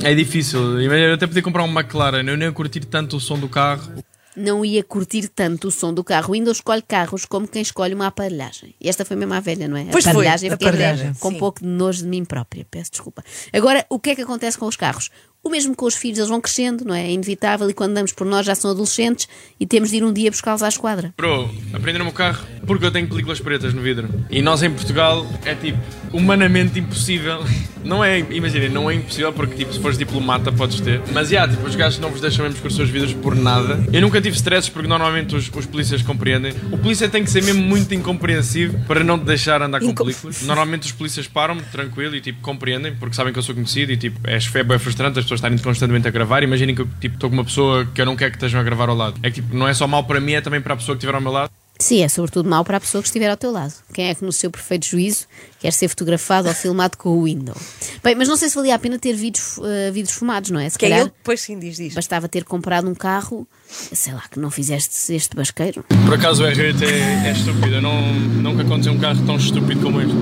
é 0.03 0.15
difícil. 0.15 0.79
Eu 0.81 1.13
até 1.13 1.27
podia 1.27 1.41
comprar 1.41 1.63
um 1.63 1.71
McLaren, 1.71 2.23
eu 2.27 2.37
nem 2.37 2.47
ia 2.47 2.51
curtir 2.51 2.81
tanto 2.81 3.17
o 3.17 3.19
som 3.19 3.37
do 3.37 3.49
carro. 3.49 3.91
Não 4.35 4.63
ia 4.63 4.83
curtir 4.83 5.29
tanto 5.29 5.69
o 5.69 5.71
som 5.71 5.91
do 5.91 6.03
carro. 6.03 6.29
O 6.29 6.31
Windows 6.33 6.57
escolhe 6.57 6.83
carros 6.83 7.25
como 7.25 7.47
quem 7.47 7.63
escolhe 7.63 7.95
uma 7.95 8.05
aparelhagem. 8.05 8.75
E 8.79 8.87
esta 8.87 9.03
foi 9.03 9.17
mesmo 9.17 9.33
a 9.33 9.39
velha, 9.39 9.67
não 9.67 9.75
é? 9.75 9.85
Pois 9.85 10.03
foi, 10.03 10.11
aparelhagem, 10.11 10.51
fiquei 10.51 10.67
aparelhagem, 10.67 11.13
com 11.15 11.29
um 11.29 11.39
pouco 11.39 11.61
de 11.61 11.67
nojo 11.67 12.03
de 12.03 12.07
mim 12.07 12.23
própria. 12.23 12.63
Peço 12.69 12.91
desculpa. 12.91 13.23
Agora, 13.51 13.83
o 13.89 13.99
que 13.99 14.11
é 14.11 14.15
que 14.15 14.21
acontece 14.21 14.55
com 14.55 14.67
os 14.67 14.75
carros? 14.75 15.09
O 15.47 15.49
mesmo 15.49 15.73
com 15.73 15.85
os 15.85 15.95
filhos, 15.95 16.17
eles 16.17 16.29
vão 16.29 16.41
crescendo, 16.41 16.83
não 16.83 16.93
é? 16.93 17.07
É 17.07 17.11
inevitável 17.13 17.69
e 17.69 17.73
quando 17.73 17.93
damos 17.93 18.11
por 18.11 18.27
nós 18.27 18.45
já 18.45 18.53
são 18.53 18.69
adolescentes 18.69 19.29
e 19.57 19.65
temos 19.65 19.91
de 19.91 19.95
ir 19.95 20.03
um 20.03 20.11
dia 20.11 20.29
buscá-los 20.29 20.61
à 20.61 20.67
esquadra. 20.67 21.13
Bro, 21.15 21.49
aprenderam 21.71 22.05
o 22.05 22.11
carro 22.11 22.45
porque 22.65 22.85
eu 22.85 22.91
tenho 22.91 23.07
películas 23.07 23.39
pretas 23.39 23.73
no 23.73 23.81
vidro. 23.81 24.09
E 24.29 24.41
nós 24.41 24.61
em 24.61 24.69
Portugal 24.69 25.25
é 25.45 25.55
tipo, 25.55 25.77
humanamente 26.11 26.77
impossível. 26.77 27.39
Não 27.83 28.03
é, 28.03 28.19
imaginem, 28.19 28.67
não 28.67 28.91
é 28.91 28.95
impossível 28.95 29.31
porque 29.31 29.55
tipo, 29.55 29.71
se 29.71 29.79
fores 29.79 29.97
diplomata 29.97 30.51
podes 30.51 30.81
ter. 30.81 31.01
Mas 31.13 31.29
já, 31.29 31.47
tipo, 31.47 31.65
os 31.65 31.73
gajos 31.73 31.99
não 31.99 32.09
vos 32.09 32.19
deixam 32.19 32.43
mesmo 32.43 32.59
com 32.59 32.67
os 32.67 32.75
seus 32.75 32.89
vidros 32.89 33.13
por 33.13 33.33
nada. 33.33 33.81
Eu 33.93 34.01
nunca 34.01 34.19
tive 34.19 34.35
stresses 34.35 34.69
porque 34.69 34.89
normalmente 34.89 35.33
os, 35.33 35.49
os 35.55 35.65
polícias 35.65 36.01
compreendem. 36.01 36.51
O 36.69 36.77
polícia 36.77 37.07
tem 37.07 37.23
que 37.23 37.31
ser 37.31 37.41
mesmo 37.43 37.61
muito 37.61 37.93
incompreensivo 37.93 38.77
para 38.85 39.05
não 39.05 39.17
te 39.17 39.23
deixar 39.23 39.61
andar 39.61 39.79
com 39.79 39.85
Incom- 39.85 40.03
películas. 40.03 40.41
Normalmente 40.41 40.81
os 40.87 40.91
polícias 40.91 41.27
param-me 41.29 41.61
tranquilo 41.61 42.13
e 42.13 42.19
tipo, 42.19 42.41
compreendem 42.41 42.93
porque 42.93 43.15
sabem 43.15 43.31
que 43.31 43.39
eu 43.39 43.43
sou 43.43 43.55
conhecido 43.55 43.89
e 43.93 43.95
tipo, 43.95 44.19
é, 44.25 44.37
é 44.37 44.63
bem 44.63 44.79
frustrante 44.79 45.19
as 45.19 45.23
pessoas 45.23 45.36
estarem 45.37 45.57
constantemente 45.57 46.07
a 46.07 46.11
gravar. 46.11 46.43
Imaginem 46.43 46.75
que 46.75 46.81
eu 46.81 46.87
tipo, 46.99 47.15
estou 47.15 47.29
com 47.29 47.35
uma 47.35 47.45
pessoa 47.45 47.85
que 47.85 48.01
eu 48.01 48.05
não 48.05 48.15
quero 48.15 48.31
que 48.31 48.37
estejam 48.37 48.59
a 48.59 48.63
gravar 48.63 48.89
ao 48.89 48.95
lado. 48.95 49.19
É 49.23 49.29
que 49.29 49.41
tipo, 49.41 49.55
não 49.55 49.67
é 49.67 49.73
só 49.73 49.87
mal 49.87 50.03
para 50.03 50.19
mim, 50.19 50.33
é 50.33 50.41
também 50.41 50.61
para 50.61 50.73
a 50.73 50.77
pessoa 50.77 50.95
que 50.95 50.99
estiver 50.99 51.15
ao 51.15 51.21
meu 51.21 51.31
lado. 51.31 51.49
Sim, 51.79 52.01
é 52.01 52.07
sobretudo 52.07 52.49
mau 52.49 52.65
para 52.65 52.77
a 52.77 52.79
pessoa 52.79 53.03
que 53.03 53.07
estiver 53.07 53.29
ao 53.29 53.37
teu 53.37 53.51
lado. 53.51 53.71
Quem 53.93 54.09
é 54.09 54.15
que 54.15 54.25
no 54.25 54.31
seu 54.31 54.49
perfeito 54.49 54.87
juízo 54.87 55.27
quer 55.59 55.71
ser 55.71 55.87
fotografado 55.87 56.47
ou 56.47 56.53
filmado 56.55 56.97
com 56.97 57.09
o 57.09 57.23
Windows? 57.25 57.59
Bem, 58.03 58.15
mas 58.15 58.27
não 58.27 58.35
sei 58.35 58.49
se 58.49 58.55
valia 58.55 58.73
a 58.73 58.79
pena 58.79 58.97
ter 58.97 59.13
vídeos, 59.13 59.59
eh, 59.63 59.91
vídeos 59.91 60.15
fumados, 60.15 60.49
não 60.49 60.59
é? 60.59 60.67
Se 60.71 60.75
Que 60.79 60.87
é 60.87 60.89
calhar 60.89 61.01
ele, 61.05 61.13
depois 61.15 61.39
sim 61.39 61.59
diz 61.59 61.77
diz. 61.77 61.93
bastava 61.93 62.27
ter 62.27 62.43
comprado 62.45 62.89
um 62.89 62.95
carro, 62.95 63.47
sei 63.67 64.11
lá, 64.11 64.23
que 64.31 64.39
não 64.39 64.49
fizeste 64.49 65.13
este 65.13 65.35
basqueiro. 65.35 65.85
Por 66.03 66.15
acaso 66.15 66.43
o 66.43 66.47
R8 66.47 66.81
é, 66.81 67.27
é 67.29 67.31
estúpido. 67.31 67.75
Eu 67.75 67.81
não, 67.83 68.11
nunca 68.11 68.63
conduzi 68.65 68.89
um 68.89 68.97
carro 68.97 69.23
tão 69.27 69.35
estúpido 69.37 69.79
como 69.81 70.01
este. 70.01 70.15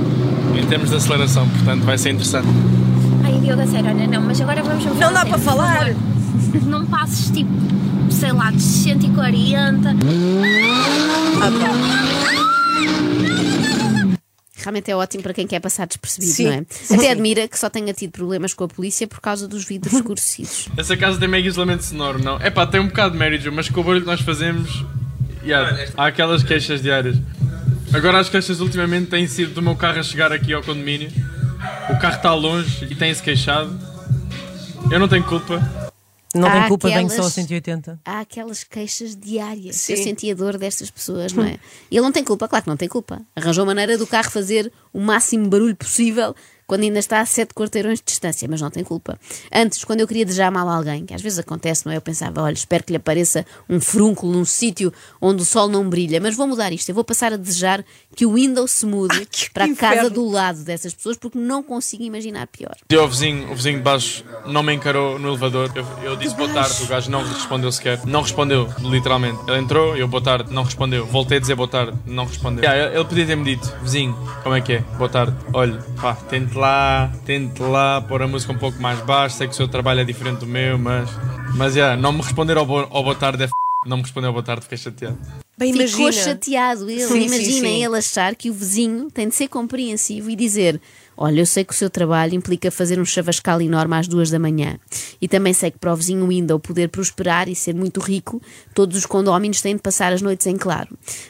Em 0.62 0.68
termos 0.68 0.90
de 0.90 0.98
aceleração, 0.98 1.48
portanto 1.50 1.84
vai 1.86 1.98
ser 1.98 2.10
interessante. 2.10 2.50
A 3.52 3.68
sério, 3.68 3.90
olha, 3.90 4.08
não, 4.08 4.22
mas 4.22 4.42
agora 4.42 4.62
vamos 4.64 4.84
Não 4.86 5.14
dá 5.14 5.25
para 5.25 5.38
falar. 5.38 5.94
Não 6.66 6.86
passes 6.86 7.30
tipo, 7.32 7.50
sei 8.12 8.32
lá, 8.32 8.52
de 8.52 8.62
140. 8.62 9.96
Realmente 14.58 14.90
é 14.90 14.96
ótimo 14.96 15.22
para 15.22 15.34
quem 15.34 15.46
quer 15.46 15.60
passar 15.60 15.86
despercebido, 15.86 16.32
Sim, 16.34 16.46
não 16.46 16.54
é? 16.54 16.66
sim, 16.70 16.94
Até 16.96 17.04
sim. 17.04 17.10
admira 17.12 17.48
que 17.48 17.60
só 17.60 17.70
tenha 17.70 17.94
tido 17.94 18.12
problemas 18.12 18.54
com 18.54 18.64
a 18.64 18.68
polícia 18.68 19.08
por 19.08 19.20
causa 19.22 19.48
dos 19.48 19.64
vidros 19.64 19.94
escurecidos. 20.00 20.70
Essa 20.75 20.98
casa 20.98 21.20
tem 21.20 21.28
mega 21.28 21.48
isolamento 21.48 21.84
sonoro, 21.84 22.22
não? 22.24 22.38
É 22.40 22.50
pá, 22.50 22.66
tem 22.66 22.80
um 22.82 22.88
bocado 22.88 23.12
de 23.12 23.18
mérito, 23.20 23.52
mas 23.52 23.70
com 23.70 23.82
o 23.82 23.84
barulho 23.84 24.02
que 24.02 24.08
nós 24.08 24.22
fazemos. 24.22 24.84
yeah, 25.44 25.86
há 25.96 26.08
aquelas 26.08 26.42
queixas 26.42 26.82
diárias. 26.82 27.16
Agora 27.94 28.20
as 28.20 28.28
queixas 28.28 28.60
ultimamente 28.60 29.08
têm 29.12 29.28
sido 29.28 29.54
do 29.54 29.62
meu 29.62 29.75
carro 29.75 30.00
a 30.00 30.04
chegar 30.04 30.32
aqui 30.32 30.52
ao 30.52 30.64
condomínio. 30.64 31.12
O 31.89 31.98
carro 32.00 32.15
está 32.18 32.34
longe 32.34 32.86
e 32.86 32.96
tem-se 32.96 33.22
queixado. 33.22 33.77
Eu 34.92 35.00
não 35.00 35.08
tenho 35.08 35.24
culpa. 35.24 35.62
Não 36.34 36.48
Há 36.50 36.51
tem 36.60 36.68
culpa, 36.68 36.88
venho 36.89 37.06
aquelas- 37.06 37.15
só 37.15 37.27
a 37.27 37.30
180. 37.32 38.00
Há 38.04 38.20
aquelas 38.20 38.63
queixas 38.63 39.15
diárias. 39.15 39.77
Sim. 39.77 39.94
Eu 39.94 40.04
senti 40.04 40.32
a 40.32 40.36
dor 40.36 40.58
destas 40.58 40.89
pessoas, 40.92 41.32
não 41.32 41.44
é? 41.46 41.58
E 41.89 41.96
ele 41.96 42.01
não 42.01 42.12
tem 42.12 42.24
culpa, 42.25 42.48
claro 42.48 42.63
que 42.63 42.70
não 42.70 42.75
tem 42.75 42.89
culpa. 42.89 43.22
Arranjou 43.36 43.65
maneira 43.65 43.98
do 43.98 44.06
carro 44.06 44.30
fazer 44.30 44.72
o 44.92 45.00
máximo 45.00 45.48
barulho 45.48 45.75
possível 45.75 46.36
quando 46.68 46.84
ainda 46.84 47.00
está 47.00 47.20
a 47.20 47.26
sete 47.26 47.54
quarteirões 47.54 48.00
de 48.00 48.06
distância, 48.06 48.48
mas 48.50 48.62
não 48.62 48.70
tem 48.70 48.84
culpa. 48.84 49.20
Antes, 49.54 49.84
quando 49.84 50.00
eu 50.02 50.08
queria 50.08 50.26
desejar 50.26 50.52
mal 50.52 50.68
a 50.68 50.76
alguém, 50.76 51.06
que 51.06 51.14
às 51.14 51.22
vezes 51.22 51.40
acontece, 51.40 51.86
não 51.86 51.94
é? 51.94 51.98
Eu 51.98 52.02
pensava, 52.02 52.42
olha, 52.42 52.54
espero 52.54 52.84
que 52.84 52.92
lhe 52.92 52.98
apareça 52.98 53.46
um 53.70 53.80
frúnculo 53.80 54.34
num 54.34 54.46
sítio 54.46 54.92
onde 55.22 55.42
o 55.42 55.46
sol 55.46 55.68
não 55.68 55.88
brilha, 55.90 56.20
mas 56.20 56.36
vou 56.36 56.48
mudar 56.48 56.72
isto. 56.72 56.90
Eu 56.90 56.96
vou 56.96 57.04
passar 57.04 57.34
a 57.34 57.38
desejar 57.38 57.84
que 58.16 58.26
o 58.26 58.34
Windows 58.34 58.72
se 58.72 58.86
mude 58.86 59.26
que 59.26 59.50
para 59.52 59.66
a 59.66 59.76
casa 59.76 60.10
do 60.10 60.28
lado 60.28 60.64
dessas 60.64 60.94
pessoas, 60.94 61.18
porque 61.18 61.38
não 61.38 61.62
consigo 61.62 62.04
imaginar 62.04 62.48
pior. 62.48 62.76
E 62.90 62.96
o 62.96 63.08
vizinho, 63.08 63.52
o 63.52 63.56
vizinho 63.56 63.78
de 63.78 63.84
baixo 63.84 64.24
não 64.46 64.64
me 64.64 64.74
encarou 64.74 65.20
no 65.20 65.30
elevador. 65.30 65.72
Eu, 65.76 65.86
eu 66.04 66.16
disse 66.16 66.36
boa 66.36 66.52
tarde, 66.52 66.84
o 66.84 66.88
gajo 66.88 67.10
não 67.12 67.24
respondeu 67.24 67.72
sequer. 67.72 68.06
Não 68.06 68.22
respondeu, 68.22 68.68
literalmente. 68.80 69.40
Ele 69.48 69.60
entrou, 69.60 69.96
eu 69.96 70.08
boa 70.08 70.24
tarde, 70.24 70.54
não 70.54 70.64
respondeu. 70.64 71.06
Voltei 71.06 71.38
a 71.38 71.42
dizer 71.42 71.56
boa 71.56 71.68
tarde, 71.68 71.98
não 72.06 72.26
respondeu. 72.26 72.64
Yeah, 72.64 72.96
ele, 72.96 73.06
podia 73.06 73.26
ter-me 73.26 73.44
dito, 73.44 73.72
vizinho, 73.82 74.16
como 74.44 74.56
é 74.56 74.62
que 74.62 74.74
é? 74.74 74.80
Boa 74.98 75.10
tarde. 75.10 75.36
Olha, 75.54 75.78
pá, 76.02 76.16
tente 76.56 76.58
lá, 76.58 77.12
tente 77.26 77.62
lá 77.62 78.02
pôr 78.02 78.22
a 78.22 78.28
música 78.28 78.54
um 78.54 78.58
pouco 78.58 78.82
mais 78.82 79.00
baixa. 79.02 79.38
Sei 79.38 79.48
que 79.48 79.54
o 79.54 79.56
seu 79.56 79.68
trabalho 79.68 80.00
é 80.00 80.04
diferente 80.04 80.40
do 80.40 80.46
meu, 80.48 80.78
mas. 80.78 81.10
Mas, 81.56 81.76
yeah, 81.76 82.00
não 82.00 82.12
me 82.14 82.22
responder 82.22 82.58
ao, 82.58 82.66
bo- 82.66 82.88
ao 82.90 83.04
boa 83.04 83.16
tarde 83.16 83.44
é 83.44 83.46
f... 83.46 83.52
Não 83.86 83.98
me 83.98 84.04
respondeu 84.04 84.30
ao 84.30 84.34
boa 84.34 84.44
tarde, 84.44 84.64
fiquei 84.64 84.78
chateado. 84.78 85.18
Bem, 85.58 85.72
Ficou 85.72 85.86
imagina. 86.10 86.12
chateado 86.12 86.90
ele. 86.90 87.02
Sim, 87.02 87.08
sim, 87.08 87.26
Imaginem 87.28 87.76
sim. 87.80 87.86
ele 87.86 87.98
achar 87.98 88.36
que 88.36 88.50
o 88.50 88.54
vizinho 88.54 89.10
tem 89.12 89.30
de 89.30 89.36
ser 89.36 89.48
compreensivo 89.48 90.30
e 90.30 90.36
dizer: 90.36 90.82
Olha, 91.16 91.40
eu 91.40 91.46
sei 91.46 91.64
que 91.64 91.72
o 91.72 91.76
seu 91.76 91.90
trabalho 91.90 92.34
implica 92.34 92.70
fazer 92.72 93.00
um 93.00 93.06
chavascal 93.06 93.62
enorme 93.62 93.96
às 93.96 94.08
duas 94.08 94.30
da 94.30 94.40
manhã. 94.40 94.78
E 95.22 95.28
também 95.30 95.54
sei 95.54 95.72
que 95.72 95.78
para 95.78 95.94
o 95.94 95.96
vizinho 95.96 96.28
Window 96.28 96.60
poder 96.60 96.90
prosperar 96.90 97.48
e 97.48 97.56
ser 97.56 97.74
muito 97.76 98.02
rico, 98.02 98.42
todos 98.74 98.98
os 98.98 99.06
condóminos 99.06 99.62
têm 99.62 99.76
de 99.76 99.82
passar 99.82 100.12
as 100.12 100.22
noites 100.22 100.46
em 100.48 100.58
claro. 100.58 100.90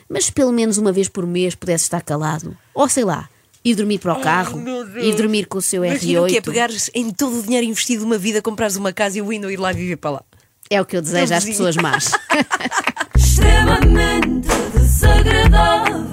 Mas 0.09 0.25
se 0.25 0.31
pelo 0.31 0.51
menos 0.51 0.77
uma 0.79 0.91
vez 0.91 1.07
por 1.09 1.27
mês 1.27 1.53
pudesse 1.55 1.83
estar 1.83 2.01
calado. 2.01 2.57
Ou 2.73 2.87
sei 2.89 3.03
lá, 3.03 3.29
ir 3.65 3.75
dormir 3.75 3.97
para 3.97 4.13
o 4.13 4.21
carro, 4.21 4.61
ir 4.99 5.15
dormir 5.15 5.47
com 5.47 5.57
o 5.57 5.61
seu 5.61 5.83
Imagina 5.83 6.21
o 6.21 6.25
R8. 6.25 6.29
que 6.29 6.37
é 6.37 6.41
pegares 6.41 6.91
em 6.93 7.09
todo 7.09 7.39
o 7.39 7.43
dinheiro 7.43 7.65
investido 7.65 8.01
de 8.01 8.05
uma 8.05 8.17
vida, 8.17 8.41
comprares 8.41 8.75
uma 8.75 8.93
casa 8.93 9.17
e 9.17 9.21
o 9.21 9.27
Windows 9.29 9.51
ir 9.51 9.57
lá 9.57 9.71
viver 9.73 9.97
para 9.97 10.11
lá. 10.11 10.23
É 10.69 10.79
o 10.79 10.85
que 10.85 10.95
eu 10.95 11.01
desejo 11.01 11.33
às 11.33 11.43
vizinho. 11.43 11.67
pessoas 11.67 11.75
más. 11.75 12.11
extremamente 13.17 14.47
desagradável. 14.73 16.05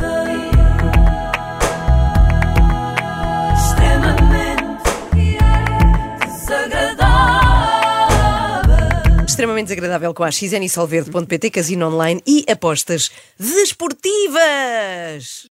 Extremamente 3.54 4.82
desagradável. 6.26 9.24
Extremamente 9.26 9.66
desagradável 9.68 10.14
com 10.14 10.24
a 10.24 10.30
xnsolverde.pt, 10.30 11.50
casino 11.50 11.88
online 11.88 12.22
e 12.26 12.44
apostas 12.50 13.10
desportivas. 13.38 15.48